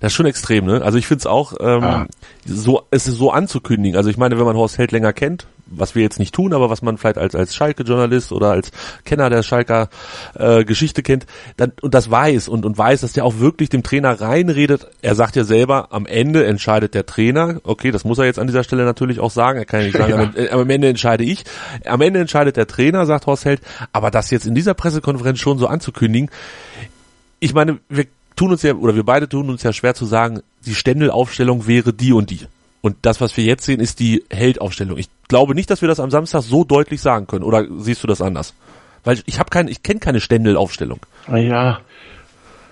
Das 0.00 0.12
ist 0.12 0.16
schon 0.16 0.26
extrem, 0.26 0.66
ne? 0.66 0.82
Also 0.82 0.98
ich 0.98 1.06
finde 1.06 1.20
es 1.20 1.26
auch, 1.26 1.54
ähm, 1.60 1.84
ah. 1.84 2.06
so, 2.44 2.82
es 2.90 3.06
ist 3.06 3.16
so 3.16 3.30
anzukündigen. 3.30 3.96
Also 3.96 4.10
ich 4.10 4.16
meine, 4.16 4.38
wenn 4.38 4.44
man 4.44 4.56
Horst 4.56 4.78
Held 4.78 4.92
länger 4.92 5.12
kennt, 5.12 5.46
was 5.70 5.94
wir 5.94 6.02
jetzt 6.02 6.18
nicht 6.18 6.34
tun, 6.34 6.52
aber 6.52 6.70
was 6.70 6.82
man 6.82 6.98
vielleicht 6.98 7.18
als, 7.18 7.34
als 7.34 7.54
Schalke-Journalist 7.54 8.32
oder 8.32 8.50
als 8.50 8.70
Kenner 9.04 9.30
der 9.30 9.42
Schalker 9.42 9.88
äh, 10.34 10.64
Geschichte 10.64 11.02
kennt, 11.02 11.26
dann, 11.56 11.72
und 11.82 11.94
das 11.94 12.10
weiß 12.10 12.48
und, 12.48 12.64
und 12.64 12.78
weiß, 12.78 13.02
dass 13.02 13.12
der 13.12 13.24
auch 13.24 13.38
wirklich 13.38 13.68
dem 13.68 13.82
Trainer 13.82 14.20
reinredet. 14.20 14.88
Er 15.02 15.14
sagt 15.14 15.36
ja 15.36 15.44
selber, 15.44 15.88
am 15.90 16.06
Ende 16.06 16.46
entscheidet 16.46 16.94
der 16.94 17.06
Trainer. 17.06 17.60
Okay, 17.64 17.90
das 17.90 18.04
muss 18.04 18.18
er 18.18 18.24
jetzt 18.24 18.38
an 18.38 18.46
dieser 18.46 18.64
Stelle 18.64 18.84
natürlich 18.84 19.20
auch 19.20 19.30
sagen. 19.30 19.58
Er 19.58 19.66
kann 19.66 19.80
ja 19.80 19.86
nicht 19.86 19.98
sagen, 19.98 20.32
ja. 20.36 20.52
am, 20.52 20.60
am 20.60 20.70
Ende 20.70 20.88
entscheide 20.88 21.24
ich. 21.24 21.44
Am 21.84 22.00
Ende 22.00 22.20
entscheidet 22.20 22.56
der 22.56 22.66
Trainer, 22.66 23.06
sagt 23.06 23.26
Horst 23.26 23.44
Held. 23.44 23.60
Aber 23.92 24.10
das 24.10 24.30
jetzt 24.30 24.46
in 24.46 24.54
dieser 24.54 24.74
Pressekonferenz 24.74 25.38
schon 25.38 25.58
so 25.58 25.66
anzukündigen, 25.66 26.30
ich 27.40 27.54
meine, 27.54 27.78
wir 27.88 28.06
tun 28.38 28.52
uns 28.52 28.62
ja, 28.62 28.74
oder 28.74 28.94
wir 28.94 29.04
beide 29.04 29.28
tun 29.28 29.50
uns 29.50 29.62
ja 29.62 29.72
schwer 29.72 29.94
zu 29.94 30.06
sagen, 30.06 30.40
die 30.64 30.74
Ständelaufstellung 30.74 31.66
wäre 31.66 31.92
die 31.92 32.12
und 32.12 32.30
die. 32.30 32.46
Und 32.80 32.96
das, 33.02 33.20
was 33.20 33.36
wir 33.36 33.44
jetzt 33.44 33.64
sehen, 33.64 33.80
ist 33.80 33.98
die 33.98 34.24
Heldaufstellung. 34.30 34.96
Ich 34.98 35.08
glaube 35.26 35.54
nicht, 35.54 35.68
dass 35.68 35.82
wir 35.82 35.88
das 35.88 36.00
am 36.00 36.10
Samstag 36.10 36.42
so 36.42 36.64
deutlich 36.64 37.00
sagen 37.00 37.26
können. 37.26 37.44
Oder 37.44 37.66
siehst 37.78 38.02
du 38.02 38.06
das 38.06 38.22
anders? 38.22 38.54
Weil 39.04 39.20
ich 39.26 39.38
habe 39.38 39.50
kein, 39.50 39.68
ich 39.68 39.82
kenne 39.82 40.00
keine 40.00 40.20
Stendel-Aufstellung. 40.20 41.00
Ja, 41.28 41.80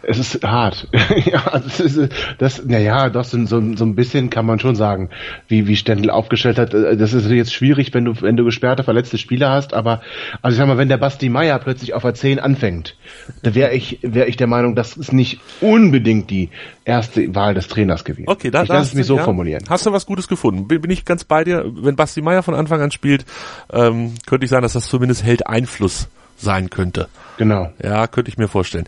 es 0.02 0.18
ist 0.18 0.44
hart. 0.44 0.88
ja, 1.24 1.58
das 1.58 1.80
ist, 1.80 2.12
das, 2.38 2.64
naja, 2.64 3.08
doch, 3.10 3.24
so, 3.24 3.44
so, 3.46 3.60
so 3.74 3.84
ein 3.84 3.94
bisschen 3.94 4.30
kann 4.30 4.46
man 4.46 4.58
schon 4.58 4.76
sagen, 4.76 5.10
wie, 5.48 5.66
wie 5.66 5.76
Stendel 5.76 6.10
aufgestellt 6.10 6.58
hat. 6.58 6.72
Das 6.74 7.12
ist 7.12 7.28
jetzt 7.28 7.52
schwierig, 7.52 7.92
wenn 7.94 8.04
du, 8.04 8.20
wenn 8.20 8.36
du 8.36 8.44
gesperrte, 8.44 8.84
verletzte 8.84 9.18
Spieler 9.18 9.50
hast, 9.50 9.74
aber, 9.74 10.00
also 10.42 10.54
ich 10.54 10.58
sag 10.58 10.68
mal, 10.68 10.78
wenn 10.78 10.88
der 10.88 10.98
Basti 10.98 11.28
Meier 11.28 11.58
plötzlich 11.58 11.94
auf 11.94 12.04
A10 12.04 12.38
anfängt, 12.38 12.96
da 13.42 13.54
wäre 13.54 13.74
ich, 13.74 13.98
wäre 14.02 14.28
ich 14.28 14.36
der 14.36 14.46
Meinung, 14.46 14.74
das 14.74 14.96
ist 14.96 15.12
nicht 15.12 15.40
unbedingt 15.60 16.30
die 16.30 16.50
erste 16.84 17.34
Wahl 17.34 17.54
des 17.54 17.68
Trainers 17.68 18.04
gewesen. 18.04 18.28
Okay, 18.28 18.50
da, 18.50 18.62
ich 18.62 18.68
lass 18.68 18.88
es 18.88 18.94
mich 18.94 19.06
so 19.06 19.16
ja, 19.16 19.24
formulieren. 19.24 19.64
Hast 19.68 19.86
du 19.86 19.92
was 19.92 20.06
Gutes 20.06 20.28
gefunden? 20.28 20.68
Bin, 20.68 20.80
bin 20.80 20.90
ich 20.90 21.04
ganz 21.04 21.24
bei 21.24 21.44
dir. 21.44 21.64
Wenn 21.66 21.96
Basti 21.96 22.22
Meier 22.22 22.42
von 22.42 22.54
Anfang 22.54 22.80
an 22.80 22.90
spielt, 22.90 23.24
ähm, 23.72 24.14
könnte 24.26 24.44
ich 24.44 24.50
sagen, 24.50 24.62
dass 24.62 24.74
das 24.74 24.86
zumindest 24.86 25.24
hält 25.24 25.46
Einfluss 25.46 26.08
sein 26.36 26.70
könnte. 26.70 27.08
Genau. 27.38 27.72
Ja, 27.82 28.06
könnte 28.06 28.30
ich 28.30 28.38
mir 28.38 28.48
vorstellen. 28.48 28.86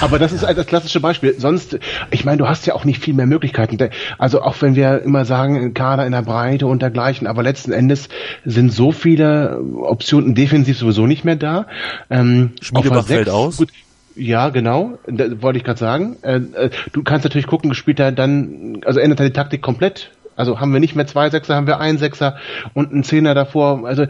Aber 0.00 0.18
das 0.18 0.32
ist 0.32 0.46
halt 0.46 0.58
das 0.58 0.66
klassische 0.66 1.00
Beispiel. 1.00 1.34
Sonst, 1.38 1.78
ich 2.10 2.24
meine, 2.24 2.38
du 2.38 2.48
hast 2.48 2.66
ja 2.66 2.74
auch 2.74 2.84
nicht 2.84 3.02
viel 3.02 3.14
mehr 3.14 3.26
Möglichkeiten. 3.26 3.78
Also 4.18 4.42
auch 4.42 4.60
wenn 4.60 4.74
wir 4.74 5.02
immer 5.02 5.24
sagen, 5.24 5.74
Kader 5.74 6.06
in 6.06 6.12
der 6.12 6.22
Breite 6.22 6.66
und 6.66 6.82
dergleichen, 6.82 7.26
aber 7.26 7.42
letzten 7.42 7.72
Endes 7.72 8.08
sind 8.44 8.72
so 8.72 8.92
viele 8.92 9.60
Optionen 9.82 10.34
defensiv 10.34 10.78
sowieso 10.78 11.06
nicht 11.06 11.24
mehr 11.24 11.36
da. 11.36 11.66
Ähm, 12.10 12.52
Spielebach 12.60 13.06
fällt 13.06 13.28
aus. 13.28 13.58
Gut, 13.58 13.70
ja, 14.16 14.48
genau, 14.48 14.98
da, 15.06 15.42
wollte 15.42 15.58
ich 15.58 15.64
gerade 15.64 15.78
sagen. 15.78 16.16
Äh, 16.22 16.36
äh, 16.36 16.70
du 16.92 17.02
kannst 17.02 17.24
natürlich 17.24 17.46
gucken, 17.46 17.74
spielt 17.74 18.00
er 18.00 18.12
dann, 18.12 18.80
also 18.84 18.98
ändert 18.98 19.20
er 19.20 19.26
die 19.26 19.32
Taktik 19.32 19.60
komplett. 19.60 20.10
Also 20.36 20.60
haben 20.60 20.72
wir 20.72 20.80
nicht 20.80 20.96
mehr 20.96 21.06
zwei 21.06 21.30
Sechser, 21.30 21.54
haben 21.54 21.66
wir 21.66 21.80
einen 21.80 21.98
Sechser 21.98 22.36
und 22.74 22.92
einen 22.92 23.04
Zehner 23.04 23.34
davor. 23.34 23.86
Also 23.86 24.06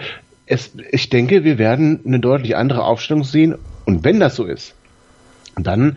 es, 0.47 0.73
ich 0.93 1.09
denke, 1.09 1.45
wir 1.45 1.59
werden 1.59 2.01
eine 2.07 2.21
deutlich 2.21 2.57
andere 2.57 2.85
Aufstellung 2.85 3.25
sehen. 3.25 3.57
Und 3.85 4.05
wenn 4.05 4.21
das 4.21 4.37
so 4.37 4.45
ist, 4.45 4.75
dann 5.57 5.97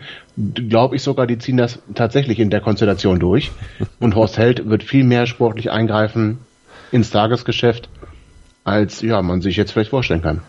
glaube 0.54 0.96
ich 0.96 1.02
sogar, 1.02 1.26
die 1.26 1.38
ziehen 1.38 1.56
das 1.56 1.80
tatsächlich 1.94 2.38
in 2.38 2.50
der 2.50 2.60
Konstellation 2.60 3.18
durch. 3.18 3.50
Und 3.98 4.14
Horst 4.14 4.38
Held 4.38 4.68
wird 4.68 4.82
viel 4.82 5.04
mehr 5.04 5.26
sportlich 5.26 5.70
eingreifen 5.70 6.38
ins 6.90 7.10
Tagesgeschäft, 7.10 7.88
als 8.64 9.02
ja 9.02 9.20
man 9.22 9.42
sich 9.42 9.56
jetzt 9.56 9.72
vielleicht 9.72 9.90
vorstellen 9.90 10.22
kann. 10.22 10.40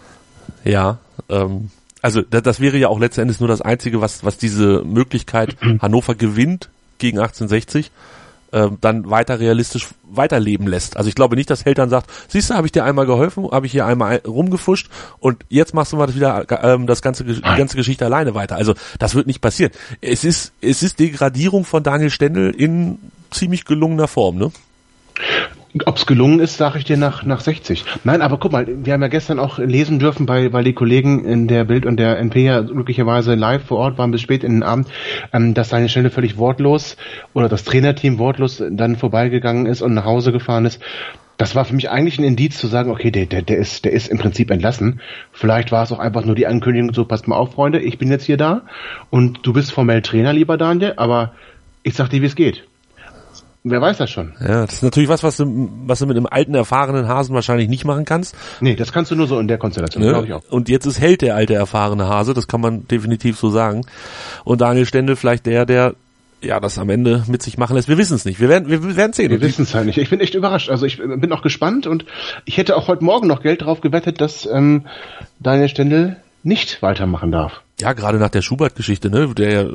Ja, 0.63 0.99
ähm, 1.29 1.69
also 2.01 2.21
das, 2.21 2.43
das 2.43 2.59
wäre 2.59 2.77
ja 2.77 2.87
auch 2.87 2.99
letztendlich 2.99 3.39
nur 3.39 3.49
das 3.49 3.61
Einzige, 3.61 4.01
was, 4.01 4.23
was 4.23 4.37
diese 4.37 4.83
Möglichkeit 4.83 5.57
Hannover 5.81 6.15
gewinnt 6.15 6.69
gegen 6.97 7.19
1860 7.19 7.91
äh, 8.51 8.69
dann 8.79 9.09
weiter 9.09 9.39
realistisch 9.39 9.87
weiterleben 10.03 10.67
lässt. 10.67 10.97
Also 10.97 11.09
ich 11.09 11.15
glaube 11.15 11.35
nicht, 11.35 11.49
dass 11.49 11.65
Held 11.65 11.77
dann 11.77 11.89
sagt, 11.89 12.09
siehst 12.27 12.49
du, 12.49 12.55
habe 12.55 12.67
ich 12.67 12.71
dir 12.71 12.83
einmal 12.83 13.05
geholfen, 13.05 13.49
habe 13.51 13.65
ich 13.65 13.71
hier 13.71 13.85
einmal 13.85 14.21
rumgefuscht 14.27 14.89
und 15.19 15.43
jetzt 15.49 15.73
machst 15.73 15.93
du 15.93 15.97
mal 15.97 16.07
das 16.07 16.15
wieder 16.15 16.45
ähm, 16.63 16.87
das 16.87 17.01
ganze 17.01 17.23
die 17.23 17.41
ganze 17.41 17.77
Geschichte 17.77 18.05
alleine 18.05 18.35
weiter. 18.35 18.55
Also 18.55 18.73
das 18.99 19.15
wird 19.15 19.27
nicht 19.27 19.41
passieren. 19.41 19.71
Es 20.01 20.23
ist 20.23 20.53
es 20.61 20.83
ist 20.83 20.99
Degradierung 20.99 21.65
von 21.65 21.83
Daniel 21.83 22.09
Stendel 22.09 22.51
in 22.51 22.99
ziemlich 23.31 23.65
gelungener 23.65 24.07
Form, 24.07 24.37
ne? 24.37 24.51
Ob 25.85 25.95
es 25.95 26.05
gelungen 26.05 26.41
ist, 26.41 26.57
sage 26.57 26.79
ich 26.79 26.83
dir 26.83 26.97
nach, 26.97 27.23
nach 27.23 27.39
60. 27.39 27.85
Nein, 28.03 28.21
aber 28.21 28.37
guck 28.37 28.51
mal, 28.51 28.67
wir 28.67 28.91
haben 28.91 29.01
ja 29.01 29.07
gestern 29.07 29.39
auch 29.39 29.57
lesen 29.57 29.99
dürfen, 29.99 30.25
bei, 30.25 30.51
weil 30.51 30.65
die 30.65 30.73
Kollegen 30.73 31.23
in 31.23 31.47
der 31.47 31.63
Bild 31.63 31.85
und 31.85 31.97
der 31.97 32.19
NP 32.19 32.43
ja 32.43 32.61
glücklicherweise 32.61 33.35
live 33.35 33.63
vor 33.63 33.77
Ort 33.77 33.97
waren 33.97 34.11
bis 34.11 34.19
spät 34.19 34.43
in 34.43 34.51
den 34.51 34.63
Abend, 34.63 34.87
ähm, 35.31 35.53
dass 35.53 35.69
seine 35.69 35.87
Stelle 35.87 36.09
völlig 36.09 36.37
wortlos 36.37 36.97
oder 37.33 37.47
das 37.47 37.63
Trainerteam 37.63 38.19
wortlos 38.19 38.61
dann 38.69 38.97
vorbeigegangen 38.97 39.65
ist 39.65 39.81
und 39.81 39.93
nach 39.93 40.03
Hause 40.03 40.33
gefahren 40.33 40.65
ist. 40.65 40.81
Das 41.37 41.55
war 41.55 41.63
für 41.63 41.73
mich 41.73 41.89
eigentlich 41.89 42.19
ein 42.19 42.25
Indiz 42.25 42.57
zu 42.57 42.67
sagen, 42.67 42.91
okay, 42.91 43.09
der, 43.09 43.25
der, 43.25 43.41
der, 43.41 43.57
ist, 43.57 43.85
der 43.85 43.93
ist 43.93 44.09
im 44.09 44.17
Prinzip 44.17 44.51
entlassen. 44.51 44.99
Vielleicht 45.31 45.71
war 45.71 45.83
es 45.83 45.91
auch 45.93 45.99
einfach 45.99 46.25
nur 46.25 46.35
die 46.35 46.47
Ankündigung, 46.47 46.93
so 46.93 47.05
passt 47.05 47.27
mal 47.27 47.37
auf, 47.37 47.53
Freunde, 47.53 47.79
ich 47.79 47.97
bin 47.97 48.11
jetzt 48.11 48.25
hier 48.25 48.37
da 48.37 48.63
und 49.09 49.39
du 49.43 49.53
bist 49.53 49.71
formell 49.71 50.01
Trainer, 50.01 50.33
lieber 50.33 50.57
Daniel, 50.57 50.93
aber 50.97 51.31
ich 51.81 51.95
sag 51.95 52.09
dir, 52.09 52.21
wie 52.21 52.27
es 52.27 52.35
geht. 52.35 52.65
Wer 53.63 53.79
weiß 53.79 53.99
das 53.99 54.09
schon? 54.09 54.33
Ja, 54.39 54.65
das 54.65 54.75
ist 54.75 54.83
natürlich 54.83 55.09
was, 55.09 55.21
was 55.21 55.37
du, 55.37 55.69
was 55.85 55.99
du 55.99 56.07
mit 56.07 56.17
einem 56.17 56.25
alten, 56.25 56.55
erfahrenen 56.55 57.07
Hasen 57.07 57.35
wahrscheinlich 57.35 57.69
nicht 57.69 57.85
machen 57.85 58.05
kannst. 58.05 58.35
Nee, 58.59 58.75
das 58.75 58.91
kannst 58.91 59.11
du 59.11 59.15
nur 59.15 59.27
so 59.27 59.39
in 59.39 59.47
der 59.47 59.59
Konstellation, 59.59 60.03
ne? 60.03 60.09
glaube 60.09 60.27
ich 60.27 60.33
auch. 60.33 60.41
Und 60.49 60.67
jetzt 60.67 60.87
ist 60.87 60.99
Held 60.99 61.21
der 61.21 61.35
alte, 61.35 61.53
erfahrene 61.53 62.07
Hase, 62.07 62.33
das 62.33 62.47
kann 62.47 62.59
man 62.59 62.87
definitiv 62.87 63.37
so 63.37 63.51
sagen. 63.51 63.85
Und 64.45 64.61
Daniel 64.61 64.87
Stendel 64.87 65.15
vielleicht 65.15 65.45
der, 65.45 65.67
der 65.67 65.93
ja, 66.41 66.59
das 66.59 66.79
am 66.79 66.89
Ende 66.89 67.23
mit 67.27 67.43
sich 67.43 67.59
machen 67.59 67.75
lässt. 67.75 67.87
Wir 67.87 67.99
wissen 67.99 68.15
es 68.15 68.25
nicht. 68.25 68.39
Wir 68.39 68.49
werden, 68.49 68.67
wir 68.67 68.95
werden 68.95 69.13
sehen. 69.13 69.29
Wir 69.29 69.41
wissen 69.41 69.61
es 69.61 69.75
halt 69.75 69.85
nicht. 69.85 69.99
Ich 69.99 70.09
bin 70.09 70.19
echt 70.19 70.33
überrascht. 70.33 70.69
Also 70.69 70.87
ich 70.87 70.97
bin 70.97 71.31
auch 71.31 71.43
gespannt 71.43 71.85
und 71.85 72.05
ich 72.45 72.57
hätte 72.57 72.75
auch 72.75 72.87
heute 72.87 73.03
Morgen 73.03 73.27
noch 73.27 73.43
Geld 73.43 73.61
drauf 73.61 73.81
gewettet, 73.81 74.21
dass 74.21 74.47
ähm, 74.51 74.87
Daniel 75.39 75.69
Stendel 75.69 76.17
nicht 76.43 76.81
weitermachen 76.81 77.31
darf. 77.31 77.61
Ja, 77.81 77.93
gerade 77.93 78.19
nach 78.19 78.29
der 78.29 78.43
Schubert-Geschichte, 78.43 79.09
ne, 79.09 79.33
der 79.35 79.51
ja 79.51 79.69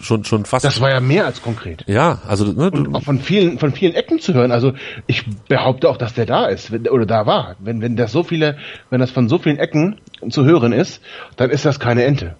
schon 0.00 0.24
schon 0.24 0.44
fast. 0.44 0.64
Das 0.64 0.80
war 0.80 0.90
ja 0.90 1.00
mehr 1.00 1.26
als 1.26 1.42
konkret. 1.42 1.84
Ja, 1.86 2.20
also 2.26 2.44
ne, 2.46 2.70
und 2.70 2.92
auch 2.92 3.04
von 3.04 3.20
vielen 3.20 3.58
von 3.60 3.72
vielen 3.72 3.94
Ecken 3.94 4.18
zu 4.18 4.34
hören. 4.34 4.50
Also 4.50 4.72
ich 5.06 5.24
behaupte 5.48 5.88
auch, 5.88 5.96
dass 5.96 6.12
der 6.14 6.26
da 6.26 6.46
ist 6.46 6.72
wenn, 6.72 6.88
oder 6.88 7.06
da 7.06 7.24
war. 7.24 7.54
Wenn 7.60 7.80
wenn 7.80 7.94
das 7.94 8.10
so 8.10 8.24
viele, 8.24 8.56
wenn 8.90 8.98
das 8.98 9.12
von 9.12 9.28
so 9.28 9.38
vielen 9.38 9.58
Ecken 9.58 10.00
zu 10.28 10.44
hören 10.44 10.72
ist, 10.72 11.00
dann 11.36 11.50
ist 11.50 11.64
das 11.64 11.78
keine 11.78 12.02
Ente. 12.02 12.34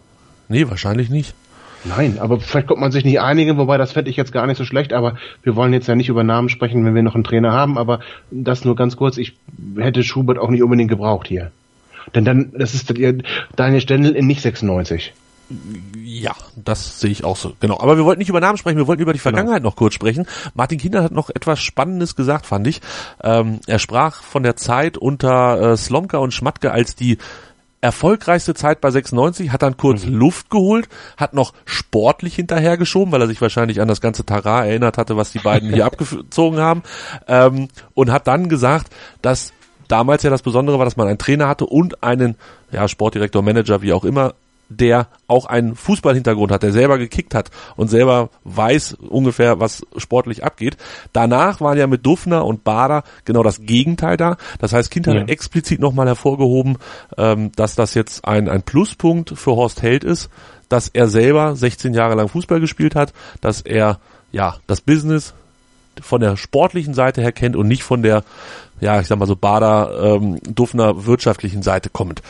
Nee, 0.49 0.69
wahrscheinlich 0.69 1.09
nicht. 1.09 1.35
Nein, 1.85 2.19
aber 2.21 2.41
vielleicht 2.41 2.67
kommt 2.67 2.81
man 2.81 2.93
sich 2.93 3.05
nicht 3.05 3.21
einigen, 3.21 3.59
wobei 3.59 3.79
das 3.79 3.93
fände 3.93 4.11
ich 4.11 4.17
jetzt 4.17 4.33
gar 4.33 4.47
nicht 4.47 4.57
so 4.57 4.65
schlecht, 4.65 4.93
aber 4.93 5.17
wir 5.43 5.57
wollen 5.57 5.73
jetzt 5.73 5.89
ja 5.89 5.95
nicht 5.95 6.09
über 6.09 6.23
Namen 6.23 6.49
sprechen, 6.49 6.85
wenn 6.85 6.95
wir 6.95 7.03
noch 7.03 7.15
einen 7.15 7.25
Trainer 7.25 7.53
haben, 7.53 7.79
aber 7.79 8.01
das 8.31 8.65
nur 8.65 8.77
ganz 8.77 8.97
kurz, 8.97 9.19
ich 9.19 9.37
hätte 9.77 10.05
Schubert 10.05 10.39
auch 10.39 10.51
nicht 10.51 10.63
unbedingt 10.63 10.91
gebraucht 10.91 11.27
hier. 11.29 11.51
Denn 12.15 12.25
dann, 12.25 12.53
das 12.57 12.75
ist 12.75 12.93
Daniel 13.57 13.81
Stendel 13.81 14.15
in 14.15 14.27
nicht 14.27 14.43
96. 14.43 15.13
Ja, 16.03 16.35
das 16.57 17.01
sehe 17.01 17.11
ich 17.11 17.25
auch 17.25 17.37
so. 17.37 17.53
Genau. 17.61 17.79
Aber 17.79 17.97
wir 17.97 18.05
wollten 18.05 18.21
nicht 18.21 18.29
über 18.29 18.41
Namen 18.41 18.59
sprechen, 18.59 18.79
wir 18.79 18.87
wollten 18.87 19.03
über 19.03 19.13
die 19.13 19.19
genau. 19.19 19.31
Vergangenheit 19.31 19.59
genau. 19.59 19.71
noch 19.71 19.77
kurz 19.77 19.95
sprechen. 19.95 20.27
Martin 20.55 20.79
Kinder 20.79 21.03
hat 21.03 21.13
noch 21.13 21.31
etwas 21.31 21.61
Spannendes 21.61 22.17
gesagt, 22.17 22.47
fand 22.47 22.67
ich. 22.67 22.81
Ähm, 23.23 23.61
er 23.67 23.79
sprach 23.79 24.23
von 24.23 24.43
der 24.43 24.57
Zeit 24.57 24.97
unter 24.97 25.73
äh, 25.73 25.77
Slomka 25.77 26.19
und 26.19 26.33
Schmatke 26.33 26.71
als 26.71 26.97
die 26.97 27.19
erfolgreichste 27.83 28.55
Zeit 28.55 28.81
bei 28.81 28.91
96, 28.91 29.51
hat 29.51 29.63
dann 29.63 29.77
kurz 29.77 30.07
mhm. 30.07 30.15
Luft 30.15 30.51
geholt, 30.51 30.89
hat 31.17 31.35
noch 31.35 31.53
sportlich 31.65 32.37
hinterhergeschoben, 32.37 33.13
weil 33.13 33.21
er 33.21 33.27
sich 33.27 33.41
wahrscheinlich 33.41 33.81
an 33.81 33.89
das 33.89 34.01
ganze 34.01 34.25
Tara 34.25 34.65
erinnert 34.65 34.99
hatte, 34.99 35.17
was 35.17 35.33
die 35.33 35.41
beiden 35.41 35.73
hier 35.73 35.85
abgezogen 35.87 36.61
haben, 36.61 36.85
ähm, 37.27 37.69
und 37.95 38.13
hat 38.13 38.29
dann 38.29 38.49
gesagt, 38.49 38.93
dass 39.21 39.53
damals 39.89 40.23
ja 40.23 40.31
das 40.31 40.43
Besondere 40.43 40.79
war, 40.79 40.85
dass 40.85 40.97
man 40.97 41.09
einen 41.09 41.19
Trainer 41.19 41.49
hatte 41.49 41.67
und 41.67 42.03
einen 42.03 42.37
ja, 42.71 42.89
Sportdirektor, 42.89 43.43
Manager, 43.43 43.83
wie 43.83 43.93
auch 43.93 44.05
immer, 44.05 44.35
der 44.79 45.09
auch 45.27 45.47
einen 45.47 45.77
Fußballhintergrund 45.77 46.51
hat, 46.53 46.63
der 46.63 46.73
selber 46.73 46.99
gekickt 46.99 47.35
hat 47.35 47.51
und 47.77 47.89
selber 47.89 48.31
weiß 48.45 48.95
ungefähr, 48.95 49.61
was 49.61 49.87
sportlich 49.97 50.45
abgeht. 50.45 50.77
Danach 51.13 51.61
waren 51.61 51.79
ja 51.79 51.87
mit 51.87 52.05
Dufner 52.05 52.45
und 52.45 52.65
Bader 52.65 53.05
genau 53.25 53.43
das 53.43 53.61
Gegenteil 53.63 54.17
da. 54.17 54.37
Das 54.59 54.73
heißt, 54.73 54.91
Kind 54.91 55.07
hat 55.07 55.15
ja. 55.15 55.25
explizit 55.25 55.81
nochmal 55.81 56.07
hervorgehoben, 56.07 56.79
ähm, 57.17 57.53
dass 57.57 57.75
das 57.75 57.95
jetzt 57.95 58.25
ein, 58.27 58.49
ein 58.49 58.63
Pluspunkt 58.63 59.31
für 59.37 59.53
Horst 59.57 59.83
Held 59.83 60.05
ist, 60.05 60.31
dass 60.69 60.89
er 60.89 61.09
selber 61.09 61.55
16 61.55 61.95
Jahre 61.95 62.15
lang 62.15 62.29
Fußball 62.29 62.61
gespielt 62.61 62.95
hat, 62.95 63.13
dass 63.41 63.61
er 63.61 63.99
ja 64.31 64.57
das 64.67 64.81
Business 64.81 65.35
von 66.01 66.21
der 66.21 66.37
sportlichen 66.37 66.95
Seite 66.95 67.21
her 67.21 67.33
kennt 67.33 67.57
und 67.57 67.69
nicht 67.69 67.83
von 67.83 68.03
der 68.03 68.25
ja, 68.83 69.01
ich 69.01 69.07
sag 69.07 69.19
mal 69.19 69.27
so 69.27 69.37
Bader, 69.37 70.19
ähm, 70.21 70.41
Duffner 70.43 71.07
wirtschaftlichen 71.07 71.63
Seite 71.63 71.89
kommt. 71.89 72.21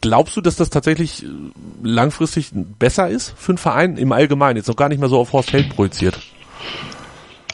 Glaubst 0.00 0.36
du, 0.36 0.40
dass 0.40 0.56
das 0.56 0.68
tatsächlich 0.68 1.24
äh, 1.24 1.28
langfristig 1.82 2.50
besser 2.52 3.08
ist 3.08 3.32
für 3.36 3.52
einen 3.52 3.58
Verein 3.58 3.96
im 3.96 4.12
Allgemeinen, 4.12 4.56
jetzt 4.56 4.66
noch 4.66 4.76
gar 4.76 4.88
nicht 4.88 4.98
mehr 4.98 5.08
so 5.08 5.18
auf 5.18 5.32
Horst 5.32 5.52
Held 5.52 5.74
projiziert? 5.74 6.18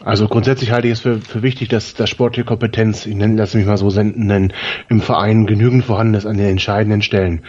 Also 0.07 0.29
grundsätzlich 0.29 0.71
halte 0.71 0.87
ich 0.87 0.93
es 0.93 1.01
für, 1.01 1.21
für 1.21 1.43
wichtig, 1.43 1.69
dass 1.69 1.95
das 1.95 2.09
sportliche 2.09 2.45
Kompetenz, 2.45 3.07
ich 3.07 3.17
nenne 3.17 3.35
das 3.35 3.55
mich 3.55 3.67
mal 3.67 3.77
so 3.77 3.89
nennen, 3.89 4.53
im 4.89 5.01
Verein 5.01 5.47
genügend 5.47 5.85
vorhanden 5.85 6.15
ist 6.15 6.27
an 6.27 6.37
den 6.37 6.47
entscheidenden 6.47 7.03
Stellen. 7.03 7.43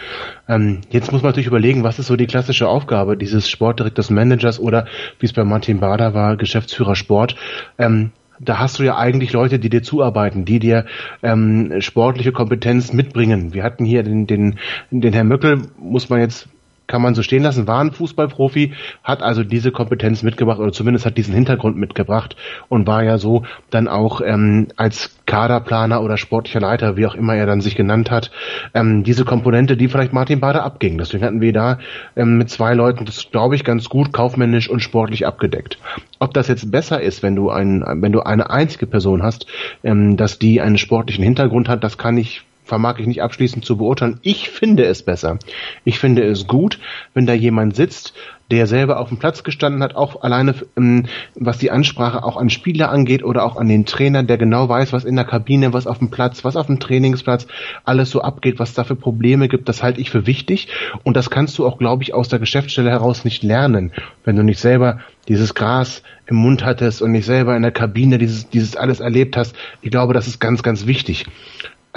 Ähm, 0.48 0.80
jetzt 0.90 1.12
muss 1.12 1.22
man 1.22 1.30
natürlich 1.30 1.46
überlegen, 1.46 1.84
was 1.84 2.00
ist 2.00 2.08
so 2.08 2.16
die 2.16 2.26
klassische 2.26 2.66
Aufgabe 2.66 3.16
dieses 3.16 3.48
Sportdirektors 3.48 4.10
Managers 4.10 4.58
oder 4.58 4.86
wie 5.20 5.26
es 5.26 5.32
bei 5.32 5.44
Martin 5.44 5.78
Bader 5.78 6.14
war, 6.14 6.36
Geschäftsführer 6.36 6.96
Sport. 6.96 7.36
Ähm, 7.78 8.10
da 8.40 8.58
hast 8.58 8.80
du 8.80 8.82
ja 8.82 8.96
eigentlich 8.96 9.32
Leute, 9.32 9.60
die 9.60 9.70
dir 9.70 9.84
zuarbeiten, 9.84 10.44
die 10.44 10.58
dir 10.58 10.86
ähm, 11.22 11.80
sportliche 11.80 12.32
Kompetenz 12.32 12.92
mitbringen. 12.92 13.54
Wir 13.54 13.62
hatten 13.62 13.84
hier 13.84 14.02
den, 14.02 14.26
den, 14.26 14.58
den 14.90 15.12
Herrn 15.12 15.28
Möckel, 15.28 15.62
muss 15.78 16.08
man 16.08 16.18
jetzt 16.18 16.48
kann 16.88 17.02
man 17.02 17.14
so 17.14 17.22
stehen 17.22 17.44
lassen, 17.44 17.68
war 17.68 17.80
ein 17.80 17.92
Fußballprofi, 17.92 18.72
hat 19.04 19.22
also 19.22 19.44
diese 19.44 19.70
Kompetenz 19.70 20.24
mitgebracht 20.24 20.58
oder 20.58 20.72
zumindest 20.72 21.06
hat 21.06 21.16
diesen 21.16 21.34
Hintergrund 21.34 21.76
mitgebracht 21.76 22.34
und 22.68 22.88
war 22.88 23.04
ja 23.04 23.18
so 23.18 23.44
dann 23.70 23.86
auch 23.86 24.20
ähm, 24.24 24.68
als 24.76 25.16
Kaderplaner 25.26 26.02
oder 26.02 26.16
sportlicher 26.16 26.60
Leiter, 26.60 26.96
wie 26.96 27.06
auch 27.06 27.14
immer 27.14 27.36
er 27.36 27.46
dann 27.46 27.60
sich 27.60 27.76
genannt 27.76 28.10
hat, 28.10 28.30
ähm, 28.74 29.04
diese 29.04 29.24
Komponente, 29.24 29.76
die 29.76 29.88
vielleicht 29.88 30.12
Martin 30.12 30.40
Bader 30.40 30.64
abging. 30.64 30.98
Deswegen 30.98 31.24
hatten 31.24 31.40
wir 31.42 31.52
da 31.52 31.78
ähm, 32.16 32.38
mit 32.38 32.50
zwei 32.50 32.74
Leuten 32.74 33.04
das, 33.04 33.30
glaube 33.30 33.54
ich, 33.54 33.62
ganz 33.62 33.88
gut 33.90 34.12
kaufmännisch 34.12 34.70
und 34.70 34.80
sportlich 34.80 35.26
abgedeckt. 35.26 35.78
Ob 36.18 36.32
das 36.32 36.48
jetzt 36.48 36.70
besser 36.70 37.00
ist, 37.00 37.22
wenn 37.22 37.36
du 37.36 37.50
ein, 37.50 37.84
wenn 38.00 38.12
du 38.12 38.20
eine 38.20 38.50
einzige 38.50 38.86
Person 38.86 39.22
hast, 39.22 39.46
ähm, 39.84 40.16
dass 40.16 40.38
die 40.38 40.62
einen 40.62 40.78
sportlichen 40.78 41.22
Hintergrund 41.22 41.68
hat, 41.68 41.84
das 41.84 41.98
kann 41.98 42.16
ich 42.16 42.47
vermag 42.68 42.98
ich 42.98 43.06
nicht 43.06 43.22
abschließend 43.22 43.64
zu 43.64 43.78
beurteilen. 43.78 44.20
Ich 44.22 44.50
finde 44.50 44.84
es 44.84 45.02
besser. 45.02 45.38
Ich 45.84 45.98
finde 45.98 46.22
es 46.22 46.46
gut, 46.46 46.78
wenn 47.14 47.26
da 47.26 47.32
jemand 47.32 47.74
sitzt, 47.74 48.14
der 48.50 48.66
selber 48.66 48.98
auf 48.98 49.08
dem 49.08 49.18
Platz 49.18 49.42
gestanden 49.42 49.82
hat, 49.82 49.94
auch 49.94 50.22
alleine 50.22 50.54
ähm, 50.76 51.06
was 51.34 51.58
die 51.58 51.70
Ansprache 51.70 52.22
auch 52.22 52.36
an 52.36 52.50
Spieler 52.50 52.90
angeht 52.90 53.22
oder 53.22 53.44
auch 53.44 53.56
an 53.56 53.68
den 53.68 53.84
Trainer, 53.84 54.22
der 54.22 54.38
genau 54.38 54.68
weiß, 54.68 54.92
was 54.92 55.04
in 55.04 55.16
der 55.16 55.24
Kabine, 55.24 55.72
was 55.72 55.86
auf 55.86 55.98
dem 55.98 56.10
Platz, 56.10 56.44
was 56.44 56.56
auf 56.56 56.66
dem 56.66 56.80
Trainingsplatz 56.80 57.46
alles 57.84 58.10
so 58.10 58.22
abgeht, 58.22 58.58
was 58.58 58.74
da 58.74 58.84
für 58.84 58.96
Probleme 58.96 59.48
gibt, 59.48 59.68
das 59.68 59.82
halte 59.82 60.00
ich 60.00 60.10
für 60.10 60.26
wichtig 60.26 60.68
und 61.04 61.16
das 61.16 61.30
kannst 61.30 61.58
du 61.58 61.66
auch, 61.66 61.78
glaube 61.78 62.02
ich, 62.02 62.14
aus 62.14 62.28
der 62.28 62.38
Geschäftsstelle 62.38 62.90
heraus 62.90 63.24
nicht 63.24 63.42
lernen, 63.42 63.92
wenn 64.24 64.36
du 64.36 64.42
nicht 64.42 64.60
selber 64.60 65.00
dieses 65.28 65.54
Gras 65.54 66.02
im 66.26 66.36
Mund 66.36 66.64
hattest 66.64 67.02
und 67.02 67.12
nicht 67.12 67.26
selber 67.26 67.54
in 67.54 67.62
der 67.62 67.72
Kabine 67.72 68.18
dieses, 68.18 68.48
dieses 68.48 68.76
alles 68.76 69.00
erlebt 69.00 69.36
hast. 69.36 69.54
Ich 69.82 69.90
glaube, 69.90 70.14
das 70.14 70.26
ist 70.26 70.40
ganz, 70.40 70.62
ganz 70.62 70.86
wichtig. 70.86 71.26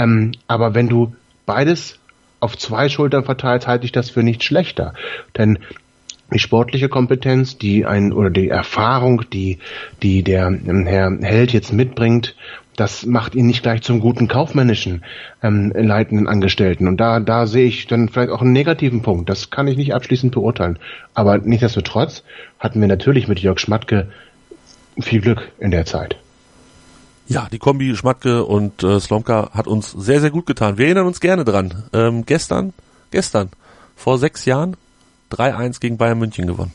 Ähm, 0.01 0.31
aber 0.47 0.73
wenn 0.73 0.87
du 0.87 1.15
beides 1.45 1.99
auf 2.39 2.57
zwei 2.57 2.89
Schultern 2.89 3.23
verteilst, 3.23 3.67
halte 3.67 3.85
ich 3.85 3.91
das 3.91 4.09
für 4.09 4.23
nicht 4.23 4.43
schlechter. 4.43 4.93
Denn 5.37 5.59
die 6.33 6.39
sportliche 6.39 6.89
Kompetenz, 6.89 7.57
die 7.57 7.85
ein 7.85 8.13
oder 8.13 8.29
die 8.29 8.49
Erfahrung, 8.49 9.23
die 9.31 9.59
die 10.01 10.23
der 10.23 10.47
ähm, 10.47 10.85
Herr 10.85 11.11
Held 11.21 11.51
jetzt 11.51 11.73
mitbringt, 11.73 12.35
das 12.77 13.05
macht 13.05 13.35
ihn 13.35 13.47
nicht 13.47 13.63
gleich 13.63 13.81
zum 13.81 13.99
guten 13.99 14.27
kaufmännischen 14.27 15.03
ähm, 15.43 15.73
leitenden 15.75 16.27
Angestellten. 16.27 16.87
Und 16.87 16.97
da 16.97 17.19
da 17.19 17.45
sehe 17.45 17.67
ich 17.67 17.85
dann 17.85 18.09
vielleicht 18.09 18.31
auch 18.31 18.41
einen 18.41 18.53
negativen 18.53 19.01
Punkt. 19.01 19.29
Das 19.29 19.49
kann 19.49 19.67
ich 19.67 19.77
nicht 19.77 19.93
abschließend 19.93 20.33
beurteilen. 20.33 20.79
Aber 21.13 21.37
nichtsdestotrotz 21.37 22.23
hatten 22.59 22.79
wir 22.79 22.87
natürlich 22.87 23.27
mit 23.27 23.39
Jörg 23.39 23.59
Schmatke 23.59 24.09
viel 24.99 25.21
Glück 25.21 25.51
in 25.59 25.71
der 25.71 25.85
Zeit. 25.85 26.15
Ja, 27.31 27.47
die 27.49 27.59
Kombi 27.59 27.95
Schmatke 27.95 28.43
und 28.43 28.83
äh, 28.83 28.99
Slomka 28.99 29.51
hat 29.53 29.65
uns 29.65 29.91
sehr, 29.91 30.19
sehr 30.19 30.31
gut 30.31 30.45
getan. 30.45 30.77
Wir 30.77 30.87
erinnern 30.87 31.07
uns 31.07 31.21
gerne 31.21 31.45
dran. 31.45 31.83
Ähm, 31.93 32.25
gestern, 32.25 32.73
gestern, 33.09 33.51
vor 33.95 34.17
sechs 34.17 34.43
Jahren, 34.43 34.75
3-1 35.31 35.79
gegen 35.79 35.97
Bayern 35.97 36.19
München 36.19 36.45
gewonnen. 36.45 36.73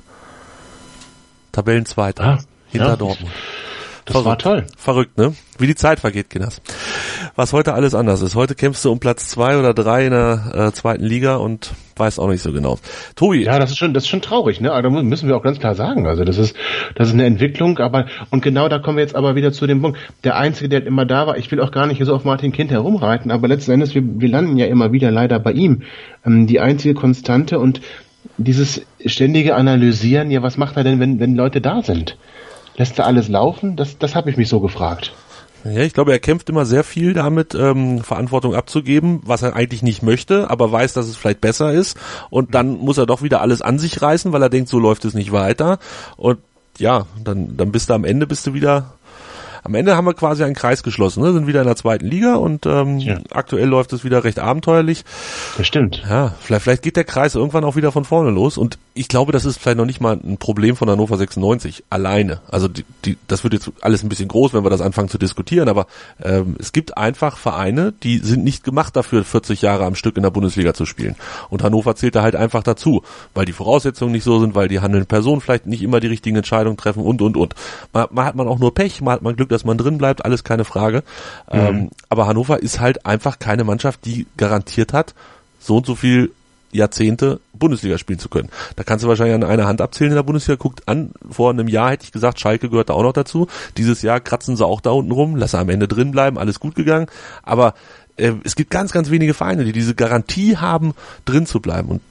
Tabellenzweiter. 1.53 2.25
Ah, 2.25 2.39
hinter 2.69 2.89
ja. 2.89 2.97
Dortmund. 2.97 3.33
Das 4.07 4.13
Verrückt. 4.13 4.27
war 4.27 4.39
toll. 4.39 4.67
Verrückt, 4.79 5.19
ne? 5.19 5.35
Wie 5.59 5.67
die 5.67 5.75
Zeit 5.75 6.01
vergeht, 6.01 6.31
Kinas. 6.31 6.63
Was 7.35 7.53
heute 7.53 7.75
alles 7.75 7.95
anders 7.95 8.23
ist. 8.23 8.35
Heute 8.35 8.55
kämpfst 8.55 8.83
du 8.85 8.93
um 8.93 8.99
Platz 8.99 9.29
zwei 9.29 9.59
oder 9.59 9.75
drei 9.75 10.07
in 10.07 10.13
der 10.13 10.53
äh, 10.55 10.73
zweiten 10.73 11.05
Liga 11.05 11.37
und 11.37 11.73
weiß 11.99 12.19
auch 12.19 12.29
nicht 12.29 12.43
so 12.43 12.53
genau. 12.53 12.79
Tobi. 13.15 13.45
Ja, 13.45 13.59
das 13.59 13.71
ist 13.71 13.79
schon, 13.79 13.95
das 13.95 14.05
ist 14.05 14.09
schon 14.09 14.23
traurig, 14.23 14.61
ne? 14.61 14.73
Also, 14.73 14.91
da 14.91 15.03
müssen 15.03 15.29
wir 15.29 15.37
auch 15.37 15.43
ganz 15.43 15.59
klar 15.59 15.75
sagen. 15.75 16.07
Also 16.07 16.25
das 16.25 16.39
ist, 16.39 16.57
das 16.95 17.09
ist 17.09 17.15
eine 17.15 17.25
Entwicklung, 17.25 17.79
aber 17.79 18.07
und 18.31 18.43
genau 18.43 18.69
da 18.69 18.79
kommen 18.79 18.99
wir 18.99 19.03
jetzt 19.03 19.17
aber 19.17 19.35
wieder 19.35 19.53
zu 19.53 19.67
dem 19.67 19.83
Punkt. 19.83 19.99
Der 20.25 20.37
Einzige, 20.37 20.69
der 20.69 20.87
immer 20.87 21.07
da 21.07 21.27
war, 21.27 21.39
ich 21.39 21.51
will 21.51 21.61
auch 21.61 21.71
gar 21.71 21.87
nicht 21.87 22.05
so 22.05 22.15
auf 22.15 22.25
Martin 22.25 22.53
Kind 22.53 22.71
herumreiten, 22.71 23.31
aber 23.31 23.49
letzten 23.49 23.73
Endes, 23.73 23.95
wir, 23.95 24.03
wir 24.05 24.29
landen 24.29 24.57
ja 24.57 24.67
immer 24.67 24.93
wieder 24.93 25.11
leider 25.11 25.39
bei 25.39 25.53
ihm. 25.53 25.83
Ähm, 26.25 26.47
die 26.47 26.61
einzige 26.61 26.95
Konstante 26.95 27.59
und 27.59 27.81
dieses 28.39 28.83
ständige 29.05 29.55
Analysieren, 29.55 30.31
ja, 30.31 30.43
was 30.43 30.57
macht 30.57 30.77
er 30.77 30.85
denn, 30.85 31.01
wenn, 31.01 31.21
wenn 31.21 31.35
Leute 31.35 31.61
da 31.61 31.83
sind? 31.83 32.17
Lässt 32.77 32.99
er 32.99 33.07
alles 33.07 33.29
laufen? 33.29 33.77
Das, 33.77 33.99
das 33.99 34.15
habe 34.15 34.29
ich 34.31 34.37
mich 34.37 34.49
so 34.49 34.61
gefragt. 34.61 35.15
Ja, 35.73 35.83
ich 35.83 35.95
glaube, 35.95 36.13
er 36.13 36.19
kämpft 36.19 36.49
immer 36.49 36.67
sehr 36.67 36.85
viel 36.85 37.15
damit, 37.15 37.55
ähm, 37.55 38.03
Verantwortung 38.03 38.55
abzugeben, 38.55 39.21
was 39.25 39.43
er 39.43 39.57
eigentlich 39.57 39.83
nicht 39.83 40.03
möchte, 40.03 40.51
aber 40.51 40.71
weiß, 40.71 40.93
dass 40.93 41.07
es 41.07 41.17
vielleicht 41.17 41.41
besser 41.41 41.73
ist. 41.73 41.97
Und 42.31 42.55
dann 42.55 42.79
muss 42.79 42.99
er 42.99 43.07
doch 43.07 43.23
wieder 43.23 43.41
alles 43.41 43.63
an 43.63 43.79
sich 43.79 44.03
reißen, 44.03 44.33
weil 44.33 44.43
er 44.43 44.51
denkt, 44.51 44.69
so 44.69 44.79
läuft 44.79 45.05
es 45.05 45.15
nicht 45.15 45.33
weiter. 45.33 45.79
Und 46.17 46.39
ja, 46.79 47.07
dann, 47.23 47.57
dann 47.57 47.73
bist 47.73 47.89
du 47.91 47.95
am 47.95 48.05
Ende 48.05 48.27
bist 48.27 48.47
du 48.47 48.55
wieder 48.55 48.95
am 49.67 49.75
Ende 49.75 49.97
haben 49.97 50.07
wir 50.07 50.15
quasi 50.15 50.45
einen 50.45 50.55
Kreis 50.55 50.83
geschlossen, 50.83 51.23
ne? 51.23 51.33
sind 51.33 51.47
wieder 51.47 51.61
in 51.61 51.67
der 51.67 51.77
zweiten 51.77 52.07
Liga 52.07 52.37
und 52.37 52.67
ähm, 52.67 52.99
ja. 52.99 53.19
aktuell 53.31 53.67
läuft 53.67 53.93
es 53.93 54.05
wieder 54.05 54.23
recht 54.23 54.39
abenteuerlich. 54.39 55.05
Das 55.59 55.67
stimmt. 55.67 56.03
Ja, 56.09 56.35
vielleicht, 56.41 56.63
vielleicht 56.63 56.83
geht 56.83 56.97
der 56.97 57.05
Kreis 57.05 57.35
irgendwann 57.35 57.65
auch 57.65 57.75
wieder 57.75 57.91
von 57.91 58.05
vorne 58.05 58.31
los 58.31 58.59
und 58.59 58.79
ich 58.95 59.09
glaube, 59.09 59.33
das 59.33 59.45
ist 59.45 59.59
vielleicht 59.59 59.77
noch 59.77 59.85
nicht 59.85 60.01
mal 60.01 60.19
ein 60.23 60.39
Problem 60.39 60.77
von 60.77 60.89
Hannover 60.89 61.17
96 61.19 61.85
alleine. 61.91 62.41
Also 62.49 62.69
die, 62.69 62.85
die, 63.05 63.19
das 63.27 63.43
wird 63.43 63.53
jetzt 63.53 63.73
alles 63.81 64.03
ein 64.03 64.09
bisschen 64.09 64.29
groß, 64.29 64.55
wenn 64.55 64.65
wir 64.65 64.71
das 64.71 64.81
anfangen 64.81 65.09
zu 65.09 65.19
diskutieren, 65.19 65.69
aber 65.69 65.87
ähm, 66.23 66.57
es 66.59 66.73
gibt 66.73 66.97
einfach 66.97 67.37
Vereine, 67.37 67.93
die 68.03 68.19
sind 68.19 68.45
nicht 68.45 68.65
gemacht 68.65 68.97
dafür, 68.97 69.25
40 69.25 69.63
Jahre 69.63 69.85
am 69.85 69.97
Stück 69.97 70.17
in 70.17 70.23
der 70.23 70.31
Bundesliga 70.31 70.75
zu 70.75 70.87
spielen. 70.87 71.17
Und 71.51 71.63
Hannover 71.63 71.97
zählt 71.97 72.15
da 72.15 72.23
halt 72.23 72.37
einfach 72.37 72.63
dazu, 72.63 73.03
weil 73.35 73.45
die 73.45 73.53
Voraussetzungen 73.53 74.13
nicht 74.13 74.25
so 74.25 74.39
sind, 74.39 74.55
weil 74.55 74.69
die 74.69 74.81
handelnden 74.81 75.09
Personen 75.09 75.41
vielleicht 75.41 75.67
nicht 75.67 75.83
immer 75.83 76.01
die 76.01 76.07
richtigen 76.07 76.37
Entscheidungen 76.37 76.77
treffen 76.77 77.03
und 77.03 77.21
und 77.21 77.37
und. 77.37 77.55
Mal, 77.93 78.09
mal 78.11 78.25
hat 78.25 78.37
man 78.37 78.49
auch 78.49 78.59
nur 78.59 78.73
Pech, 78.73 79.01
mal 79.01 79.13
hat 79.13 79.23
man 79.23 79.37
Glück, 79.37 79.49
dass 79.57 79.65
man 79.65 79.79
drin 79.79 79.99
bleibt, 79.99 80.25
alles 80.25 80.45
keine 80.45 80.65
Frage. 80.65 81.03
Mhm. 81.51 81.59
Ähm, 81.59 81.91
aber 82.09 82.27
Hannover 82.27 82.63
ist 82.63 82.81
halt 82.81 83.07
einfach 83.07 83.39
keine 83.39 83.65
Mannschaft, 83.65 84.05
die 84.05 84.27
garantiert 84.37 84.93
hat, 84.93 85.15
so 85.59 85.79
und 85.79 85.87
so 85.87 85.95
viel 85.95 86.31
Jahrzehnte 86.73 87.41
Bundesliga 87.55 87.97
spielen 87.97 88.19
zu 88.19 88.29
können. 88.29 88.51
Da 88.77 88.85
kannst 88.85 89.05
du 89.05 89.09
wahrscheinlich 89.09 89.35
an 89.35 89.45
einer 89.45 89.67
Hand 89.67 89.81
abzählen 89.81 90.13
in 90.13 90.17
der 90.17 90.23
Bundesliga. 90.23 90.57
Guckt 90.61 90.87
an, 90.87 91.11
vor 91.31 91.51
einem 91.51 91.69
Jahr 91.69 91.91
hätte 91.91 92.05
ich 92.05 92.13
gesagt, 92.13 92.39
Schalke 92.39 92.69
gehört 92.69 92.91
da 92.91 92.95
auch 92.95 93.03
noch 93.03 93.13
dazu. 93.13 93.49
Dieses 93.77 94.03
Jahr 94.03 94.21
kratzen 94.21 94.57
sie 94.57 94.67
auch 94.67 94.81
da 94.81 94.91
unten 94.91 95.13
rum, 95.13 95.37
lasse 95.37 95.59
am 95.59 95.71
Ende 95.71 95.89
drin 95.89 96.11
bleiben, 96.11 96.39
alles 96.39 96.61
gut 96.61 96.75
gegangen. 96.75 97.07
Aber 97.43 97.75
äh, 98.17 98.33
es 98.45 98.57
gibt 98.57 98.71
ganz, 98.71 98.93
ganz 98.93 99.11
wenige 99.11 99.35
Vereine, 99.35 99.65
die 99.65 99.73
diese 99.73 99.95
Garantie 99.95 100.57
haben, 100.59 100.95
drin 101.25 101.47
zu 101.47 101.61
bleiben. 101.61 101.89
Und 101.89 102.03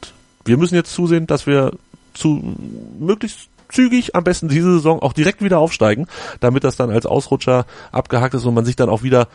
wir 0.46 0.58
müssen 0.58 0.76
jetzt 0.76 0.94
zusehen, 0.94 1.28
dass 1.28 1.46
wir 1.46 1.72
zu 2.14 2.56
möglichst 3.00 3.50
zügig 3.70 4.16
am 4.16 4.24
besten 4.24 4.48
diese 4.48 4.74
Saison 4.74 5.02
auch 5.02 5.14
direkt 5.14 5.42
wieder 5.42 5.60
aufsteigen, 5.60 6.08
damit 6.40 6.64
das 6.64 6.76
dann 6.76 6.90
als 6.90 7.06
Ausrutscher 7.06 7.66
abgehakt 7.92 8.34
ist 8.34 8.46
und 8.46 8.54
man 8.54 8.66
sich 8.66 8.76
dann 8.76 8.90
auch 8.90 9.04
wieder 9.04 9.28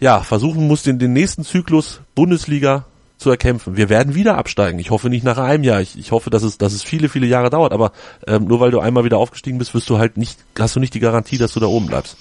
ja 0.00 0.20
versuchen 0.20 0.66
muss, 0.66 0.82
den, 0.82 0.98
den 0.98 1.12
nächsten 1.12 1.44
Zyklus 1.44 2.00
Bundesliga 2.14 2.86
zu 3.18 3.30
erkämpfen. 3.30 3.76
Wir 3.76 3.88
werden 3.88 4.14
wieder 4.14 4.38
absteigen. 4.38 4.78
Ich 4.78 4.90
hoffe 4.90 5.10
nicht 5.10 5.24
nach 5.24 5.38
einem 5.38 5.64
Jahr. 5.64 5.80
Ich, 5.80 5.98
ich 5.98 6.12
hoffe, 6.12 6.30
dass 6.30 6.44
es, 6.44 6.56
dass 6.56 6.72
es 6.72 6.84
viele, 6.84 7.08
viele 7.08 7.26
Jahre 7.26 7.50
dauert. 7.50 7.72
Aber 7.72 7.92
ähm, 8.26 8.44
nur 8.44 8.60
weil 8.60 8.70
du 8.70 8.78
einmal 8.78 9.04
wieder 9.04 9.18
aufgestiegen 9.18 9.58
bist, 9.58 9.74
wirst 9.74 9.90
du 9.90 9.98
halt 9.98 10.16
nicht, 10.16 10.38
hast 10.58 10.76
du 10.76 10.80
nicht 10.80 10.94
die 10.94 11.00
Garantie, 11.00 11.36
dass 11.36 11.52
du 11.52 11.60
da 11.60 11.66
oben 11.66 11.86
bleibst. 11.86 12.16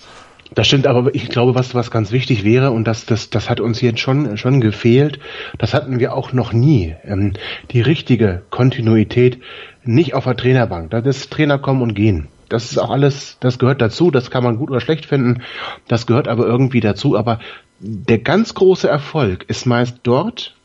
Das 0.54 0.68
stimmt, 0.68 0.88
aber 0.88 1.14
ich 1.14 1.30
glaube, 1.30 1.56
was, 1.56 1.76
was 1.76 1.92
ganz 1.92 2.12
wichtig 2.12 2.44
wäre, 2.44 2.72
und 2.72 2.86
das, 2.86 3.06
das, 3.06 3.30
das 3.30 3.50
hat 3.50 3.60
uns 3.60 3.82
jetzt 3.82 4.00
schon, 4.00 4.38
schon 4.38 4.62
gefehlt, 4.62 5.20
das 5.58 5.74
hatten 5.74 6.00
wir 6.00 6.14
auch 6.14 6.34
noch 6.34 6.54
nie, 6.54 6.96
ähm, 7.04 7.34
die 7.72 7.82
richtige 7.82 8.44
Kontinuität 8.50 9.40
nicht 9.84 10.14
auf 10.14 10.26
der 10.26 10.38
Trainerbank. 10.38 10.92
Da 10.92 11.00
ist 11.00 11.32
Trainer 11.32 11.58
kommen 11.58 11.82
und 11.82 11.94
gehen. 11.94 12.28
Das 12.50 12.72
ist 12.72 12.78
auch 12.78 12.90
alles, 12.90 13.38
das 13.40 13.60
gehört 13.60 13.82
dazu, 13.82 14.10
das 14.10 14.32
kann 14.32 14.44
man 14.44 14.58
gut 14.58 14.70
oder 14.70 14.80
schlecht 14.80 15.06
finden, 15.06 15.42
das 15.88 16.08
gehört 16.08 16.28
aber 16.28 16.46
irgendwie 16.46 16.80
dazu. 16.80 17.18
Aber 17.18 17.40
der 17.80 18.20
ganz 18.20 18.54
große 18.54 18.88
Erfolg 18.88 19.46
ist 19.50 19.66
meist 19.66 19.98
dort, 20.04 20.56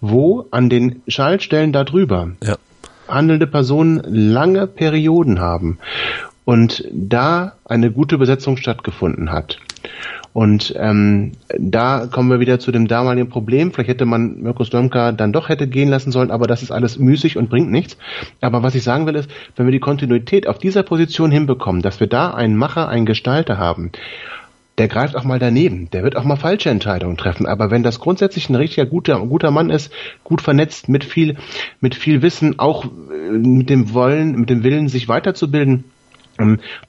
wo 0.00 0.46
an 0.50 0.68
den 0.68 1.02
Schaltstellen 1.06 1.72
darüber 1.72 2.32
ja. 2.42 2.56
handelnde 3.08 3.46
Personen 3.46 4.02
lange 4.04 4.66
Perioden 4.66 5.40
haben 5.40 5.78
und 6.44 6.88
da 6.92 7.52
eine 7.64 7.90
gute 7.90 8.18
Besetzung 8.18 8.56
stattgefunden 8.56 9.30
hat. 9.30 9.58
Und 10.32 10.74
ähm, 10.78 11.32
da 11.58 12.06
kommen 12.06 12.30
wir 12.30 12.40
wieder 12.40 12.58
zu 12.58 12.72
dem 12.72 12.88
damaligen 12.88 13.28
Problem. 13.28 13.70
Vielleicht 13.70 13.90
hätte 13.90 14.06
man 14.06 14.40
Mirko 14.40 14.64
Slomka 14.64 15.12
dann 15.12 15.32
doch 15.32 15.50
hätte 15.50 15.66
gehen 15.66 15.90
lassen 15.90 16.10
sollen, 16.10 16.30
aber 16.30 16.46
das 16.46 16.62
ist 16.62 16.70
alles 16.70 16.98
müßig 16.98 17.36
und 17.36 17.50
bringt 17.50 17.70
nichts. 17.70 17.98
Aber 18.40 18.62
was 18.62 18.74
ich 18.74 18.82
sagen 18.82 19.06
will 19.06 19.16
ist, 19.16 19.30
wenn 19.56 19.66
wir 19.66 19.72
die 19.72 19.80
Kontinuität 19.80 20.48
auf 20.48 20.58
dieser 20.58 20.84
Position 20.84 21.30
hinbekommen, 21.30 21.82
dass 21.82 22.00
wir 22.00 22.06
da 22.06 22.30
einen 22.30 22.56
Macher, 22.56 22.88
einen 22.88 23.04
Gestalter 23.04 23.58
haben, 23.58 23.92
der 24.78 24.88
greift 24.88 25.16
auch 25.16 25.24
mal 25.24 25.38
daneben, 25.38 25.90
der 25.90 26.02
wird 26.02 26.16
auch 26.16 26.24
mal 26.24 26.36
falsche 26.36 26.70
Entscheidungen 26.70 27.18
treffen. 27.18 27.44
Aber 27.44 27.70
wenn 27.70 27.82
das 27.82 28.00
grundsätzlich 28.00 28.48
ein 28.48 28.54
richtiger 28.54 28.86
guter, 28.86 29.18
guter 29.20 29.50
Mann 29.50 29.68
ist, 29.68 29.92
gut 30.24 30.40
vernetzt, 30.40 30.88
mit 30.88 31.04
viel, 31.04 31.36
mit 31.80 31.94
viel 31.94 32.22
Wissen, 32.22 32.58
auch 32.58 32.86
äh, 32.86 33.32
mit 33.32 33.68
dem 33.68 33.92
Wollen, 33.92 34.40
mit 34.40 34.48
dem 34.48 34.64
Willen, 34.64 34.88
sich 34.88 35.08
weiterzubilden, 35.08 35.84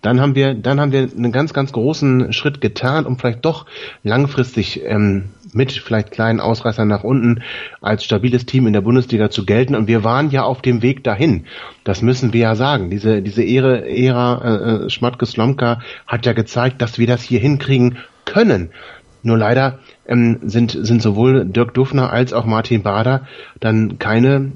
dann 0.01 0.21
haben 0.21 0.35
wir, 0.35 0.53
dann 0.53 0.79
haben 0.79 0.91
wir 0.91 1.09
einen 1.15 1.31
ganz, 1.31 1.53
ganz 1.53 1.71
großen 1.73 2.33
Schritt 2.33 2.61
getan, 2.61 3.05
um 3.05 3.19
vielleicht 3.19 3.43
doch 3.45 3.65
langfristig 4.03 4.81
ähm, 4.85 5.25
mit 5.51 5.71
vielleicht 5.71 6.11
kleinen 6.11 6.39
Ausreißern 6.39 6.87
nach 6.87 7.03
unten 7.03 7.43
als 7.81 8.03
stabiles 8.03 8.45
Team 8.45 8.67
in 8.67 8.73
der 8.73 8.81
Bundesliga 8.81 9.29
zu 9.29 9.45
gelten. 9.45 9.75
Und 9.75 9.87
wir 9.87 10.03
waren 10.03 10.31
ja 10.31 10.43
auf 10.43 10.61
dem 10.61 10.81
Weg 10.81 11.03
dahin. 11.03 11.45
Das 11.83 12.01
müssen 12.01 12.33
wir 12.33 12.41
ja 12.41 12.55
sagen. 12.55 12.89
Diese, 12.89 13.21
diese 13.21 13.43
Ehre, 13.43 13.87
Ära 13.87 14.41
äh, 14.43 14.85
äh 14.85 14.89
Schmatke-Slomka 14.89 15.79
hat 16.07 16.25
ja 16.25 16.33
gezeigt, 16.33 16.81
dass 16.81 16.97
wir 16.97 17.07
das 17.07 17.21
hier 17.21 17.39
hinkriegen 17.39 17.97
können. 18.25 18.71
Nur 19.21 19.37
leider 19.37 19.79
ähm, 20.07 20.39
sind, 20.43 20.71
sind 20.71 21.01
sowohl 21.01 21.45
Dirk 21.45 21.73
Duffner 21.73 22.11
als 22.11 22.33
auch 22.33 22.45
Martin 22.45 22.83
Bader 22.83 23.27
dann 23.59 23.99
keine 23.99 24.53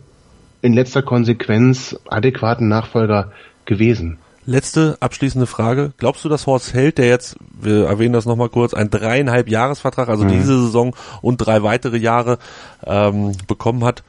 in 0.62 0.73
letzter 0.73 1.02
Konsequenz 1.02 1.97
adäquaten 2.10 2.67
Nachfolger 2.67 3.32
gewesen. 3.65 4.17
Letzte 4.47 4.95
abschließende 5.01 5.45
Frage. 5.45 5.91
Glaubst 5.97 6.23
du, 6.23 6.29
dass 6.29 6.47
Horst 6.47 6.73
Held, 6.73 6.97
der 6.99 7.07
jetzt, 7.07 7.36
wir 7.51 7.86
erwähnen 7.86 8.13
das 8.13 8.25
nochmal 8.25 8.47
kurz, 8.47 8.73
ein 8.73 8.89
dreieinhalb 8.89 9.49
Jahresvertrag, 9.49 10.07
also 10.07 10.23
mhm. 10.23 10.29
diese 10.29 10.62
Saison 10.62 10.95
und 11.21 11.38
drei 11.38 11.63
weitere 11.63 11.97
Jahre 11.97 12.39
ähm, 12.86 13.33
bekommen 13.47 13.83
hat, 13.83 14.03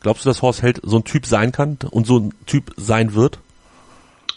glaubst 0.00 0.26
du, 0.26 0.28
dass 0.28 0.42
Horst 0.42 0.60
Held 0.60 0.82
so 0.84 0.98
ein 0.98 1.04
Typ 1.04 1.24
sein 1.24 1.52
kann 1.52 1.78
und 1.90 2.06
so 2.06 2.18
ein 2.18 2.34
Typ 2.44 2.74
sein 2.76 3.14
wird? 3.14 3.38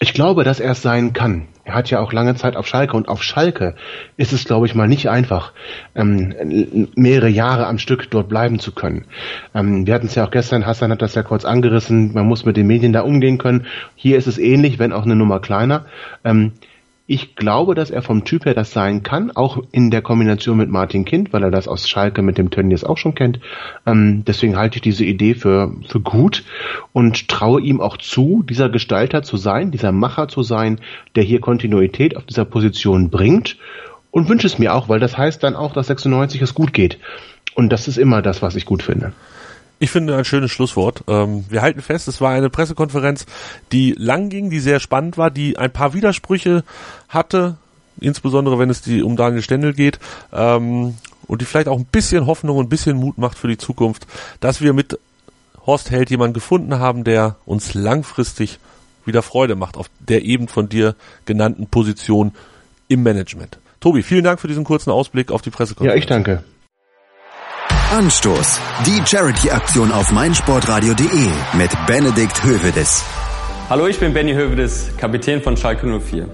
Ich 0.04 0.16
glaube, 0.16 0.44
dass 0.44 0.60
er 0.60 0.72
es 0.72 0.82
sein 0.82 1.14
kann. 1.14 1.46
Er 1.64 1.76
hat 1.76 1.92
ja 1.92 2.00
auch 2.00 2.12
lange 2.12 2.34
Zeit 2.34 2.56
auf 2.56 2.66
Schalke 2.66 2.98
und 2.98 3.08
auf 3.08 3.22
Schalke 3.22 3.76
ist 4.18 4.34
es, 4.34 4.46
glaube 4.46 4.66
ich, 4.66 4.74
mal 4.74 4.88
nicht 4.88 5.10
einfach, 5.10 5.54
ähm, 5.94 6.88
mehrere 6.96 7.30
Jahre 7.30 7.68
am 7.68 7.78
Stück 7.78 8.10
dort 8.10 8.28
bleiben 8.28 8.58
zu 8.58 8.72
können. 8.72 9.06
Ähm, 9.54 9.86
wir 9.86 9.94
hatten 9.94 10.08
es 10.08 10.16
ja 10.16 10.26
auch 10.26 10.32
gestern, 10.32 10.66
Hassan 10.66 10.92
hat 10.92 11.04
das 11.04 11.14
ja 11.14 11.22
kurz 11.22 11.46
angerissen, 11.46 12.14
man 12.16 12.26
muss 12.26 12.46
mit 12.46 12.58
den 12.58 12.66
Medien 12.66 12.94
da 12.94 13.02
umgehen 13.02 13.38
können. 13.38 13.68
Hier 13.94 14.18
ist 14.18 14.26
es 14.26 14.40
ähnlich, 14.40 14.80
wenn 14.80 14.92
auch 14.92 15.06
eine 15.06 15.16
Nummer 15.16 15.40
kleiner. 15.40 15.86
Ähm, 16.24 16.54
ich 17.12 17.36
glaube, 17.36 17.76
dass 17.76 17.92
er 17.92 18.04
vom 18.04 18.24
Typ 18.24 18.46
her 18.46 18.54
das 18.54 18.72
sein 18.72 19.04
kann, 19.04 19.32
auch 19.32 19.62
in 19.74 19.92
der 19.92 20.02
Kombination 20.02 20.56
mit 20.56 20.70
Martin 20.70 21.04
Kind, 21.04 21.34
weil 21.34 21.44
er 21.44 21.52
das 21.52 21.68
aus 21.68 21.90
Schalke 21.90 22.22
mit 22.22 22.38
dem 22.38 22.52
Tönnies 22.52 22.86
auch 22.86 22.98
schon 22.98 23.16
kennt. 23.16 23.42
Ähm, 23.86 24.24
deswegen 24.26 24.56
halte 24.56 24.78
ich 24.78 24.82
diese 24.82 25.04
Idee 25.04 25.36
für, 25.36 25.74
für 25.90 26.00
gut 26.00 26.46
und 26.94 27.28
traue 27.28 27.60
ihm 27.60 27.82
auch 27.82 27.98
zu, 27.98 28.44
dieser 28.44 28.70
Gestalter 28.70 29.24
zu 29.24 29.36
sein, 29.36 29.72
dieser 29.72 29.92
Macher 29.92 30.30
zu 30.30 30.42
sein, 30.42 30.80
der 31.16 31.24
hier 31.24 31.42
Kontinuität 31.42 32.16
auf 32.16 32.24
dieser 32.24 32.46
Position 32.46 33.10
bringt 33.10 33.58
und 34.12 34.30
wünsche 34.30 34.48
es 34.48 34.58
mir 34.58 34.74
auch, 34.74 34.88
weil 34.88 35.02
das 35.02 35.18
heißt 35.18 35.44
dann 35.44 35.58
auch, 35.58 35.74
dass 35.74 35.88
96 35.88 36.42
es 36.42 36.54
gut 36.54 36.72
geht. 36.72 36.98
Und 37.56 37.74
das 37.74 37.90
ist 37.90 37.98
immer 37.98 38.22
das, 38.22 38.42
was 38.42 38.56
ich 38.56 38.64
gut 38.64 38.84
finde. 38.84 39.12
Ich 39.82 39.90
finde 39.90 40.16
ein 40.16 40.26
schönes 40.26 40.52
Schlusswort. 40.52 41.04
Ähm, 41.08 41.44
wir 41.50 41.64
halten 41.64 41.82
fest, 41.82 42.08
es 42.08 42.22
war 42.22 42.30
eine 42.30 42.52
Pressekonferenz, 42.52 43.26
die 43.72 43.96
lang 43.98 44.30
ging, 44.30 44.52
die 44.52 44.60
sehr 44.60 44.80
spannend 44.80 45.18
war, 45.18 45.32
die 45.32 45.58
ein 45.58 45.72
paar 45.72 45.96
Widersprüche 45.96 46.64
hatte, 47.10 47.58
insbesondere 48.00 48.60
wenn 48.60 48.70
es 48.70 48.84
die 48.84 49.02
um 49.02 49.16
Daniel 49.16 49.42
Stendel 49.42 49.74
geht, 49.74 49.98
ähm, 50.32 50.98
und 51.26 51.42
die 51.42 51.46
vielleicht 51.46 51.68
auch 51.68 51.80
ein 51.80 51.86
bisschen 51.86 52.28
Hoffnung 52.28 52.58
und 52.58 52.68
ein 52.68 52.70
bisschen 52.70 52.96
Mut 52.96 53.18
macht 53.18 53.40
für 53.40 53.48
die 53.48 53.58
Zukunft, 53.58 54.06
dass 54.40 54.62
wir 54.62 54.74
mit 54.74 55.00
Horst 55.66 55.90
Held 55.90 56.12
jemanden 56.12 56.36
gefunden 56.36 56.78
haben, 56.78 57.04
der 57.04 57.38
uns 57.46 57.74
langfristig 57.74 58.60
wieder 59.06 59.24
Freude 59.24 59.56
macht 59.56 59.78
auf 59.78 59.90
der 59.98 60.22
eben 60.24 60.48
von 60.48 60.70
dir 60.70 60.94
genannten 61.26 61.66
Position 61.66 62.34
im 62.88 63.02
Management. 63.02 63.58
Tobi, 63.80 64.04
vielen 64.04 64.24
Dank 64.24 64.42
für 64.42 64.48
diesen 64.48 64.64
kurzen 64.64 64.92
Ausblick 64.92 65.32
auf 65.32 65.42
die 65.42 65.50
Pressekonferenz. 65.50 65.96
Ja, 65.96 66.00
ich 66.00 66.06
danke. 66.06 66.44
Anstoß. 67.92 68.62
Die 68.86 69.06
Charity-Aktion 69.06 69.92
auf 69.92 70.14
meinsportradio.de 70.14 71.28
mit 71.58 71.72
Benedikt 71.88 72.42
Hövedes. 72.42 73.04
Hallo, 73.70 73.86
ich 73.86 74.00
bin 74.00 74.14
Benny 74.14 74.34
Hövedes, 74.34 74.96
Kapitän 74.96 75.42
von 75.42 75.58
Schalke 75.58 75.86
04. 76.00 76.30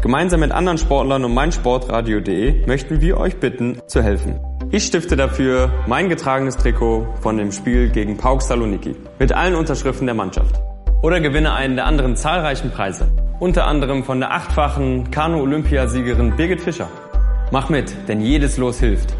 Gemeinsam 0.00 0.40
mit 0.40 0.52
anderen 0.52 0.78
Sportlern 0.78 1.22
und 1.26 1.34
meinsportradio.de 1.34 2.66
möchten 2.66 3.02
wir 3.02 3.18
euch 3.18 3.36
bitten, 3.36 3.82
zu 3.86 4.02
helfen. 4.02 4.40
Ich 4.70 4.86
stifte 4.86 5.14
dafür 5.14 5.84
mein 5.86 6.08
getragenes 6.08 6.56
Trikot 6.56 7.06
von 7.20 7.36
dem 7.36 7.52
Spiel 7.52 7.90
gegen 7.90 8.16
Pauk 8.16 8.40
Saloniki 8.40 8.96
mit 9.18 9.34
allen 9.34 9.54
Unterschriften 9.54 10.06
der 10.06 10.14
Mannschaft. 10.14 10.62
Oder 11.02 11.20
gewinne 11.20 11.52
einen 11.52 11.76
der 11.76 11.84
anderen 11.84 12.16
zahlreichen 12.16 12.70
Preise. 12.70 13.12
Unter 13.38 13.66
anderem 13.66 14.02
von 14.02 14.18
der 14.18 14.32
achtfachen 14.32 15.10
Kanu-Olympiasiegerin 15.10 16.36
Birgit 16.36 16.62
Fischer. 16.62 16.88
Mach 17.50 17.68
mit, 17.68 18.08
denn 18.08 18.22
jedes 18.22 18.56
Los 18.56 18.80
hilft. 18.80 19.14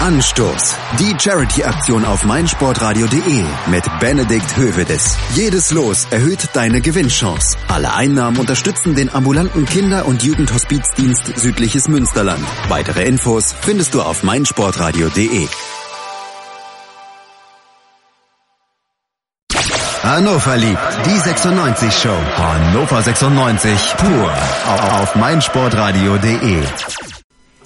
Anstoß. 0.00 0.76
Die 1.00 1.14
Charity-Aktion 1.18 2.04
auf 2.04 2.24
meinsportradio.de 2.24 3.44
mit 3.66 3.84
Benedikt 3.98 4.56
Hövedes. 4.56 5.16
Jedes 5.34 5.72
Los 5.72 6.06
erhöht 6.10 6.48
deine 6.52 6.80
Gewinnchance. 6.80 7.56
Alle 7.66 7.92
Einnahmen 7.92 8.38
unterstützen 8.38 8.94
den 8.94 9.12
ambulanten 9.12 9.66
Kinder- 9.66 10.06
und 10.06 10.22
Jugendhospizdienst 10.22 11.38
Südliches 11.38 11.88
Münsterland. 11.88 12.44
Weitere 12.68 13.04
Infos 13.04 13.52
findest 13.60 13.94
du 13.94 14.02
auf 14.02 14.22
meinsportradio.de. 14.22 15.48
Hannover 20.04 20.56
liebt 20.56 21.06
die 21.06 21.18
96 21.18 21.98
Show. 21.98 22.16
Hannover 22.36 23.02
96 23.02 23.94
pur 23.98 24.32
auf 25.00 25.14
meinsportradio.de. 25.16 26.62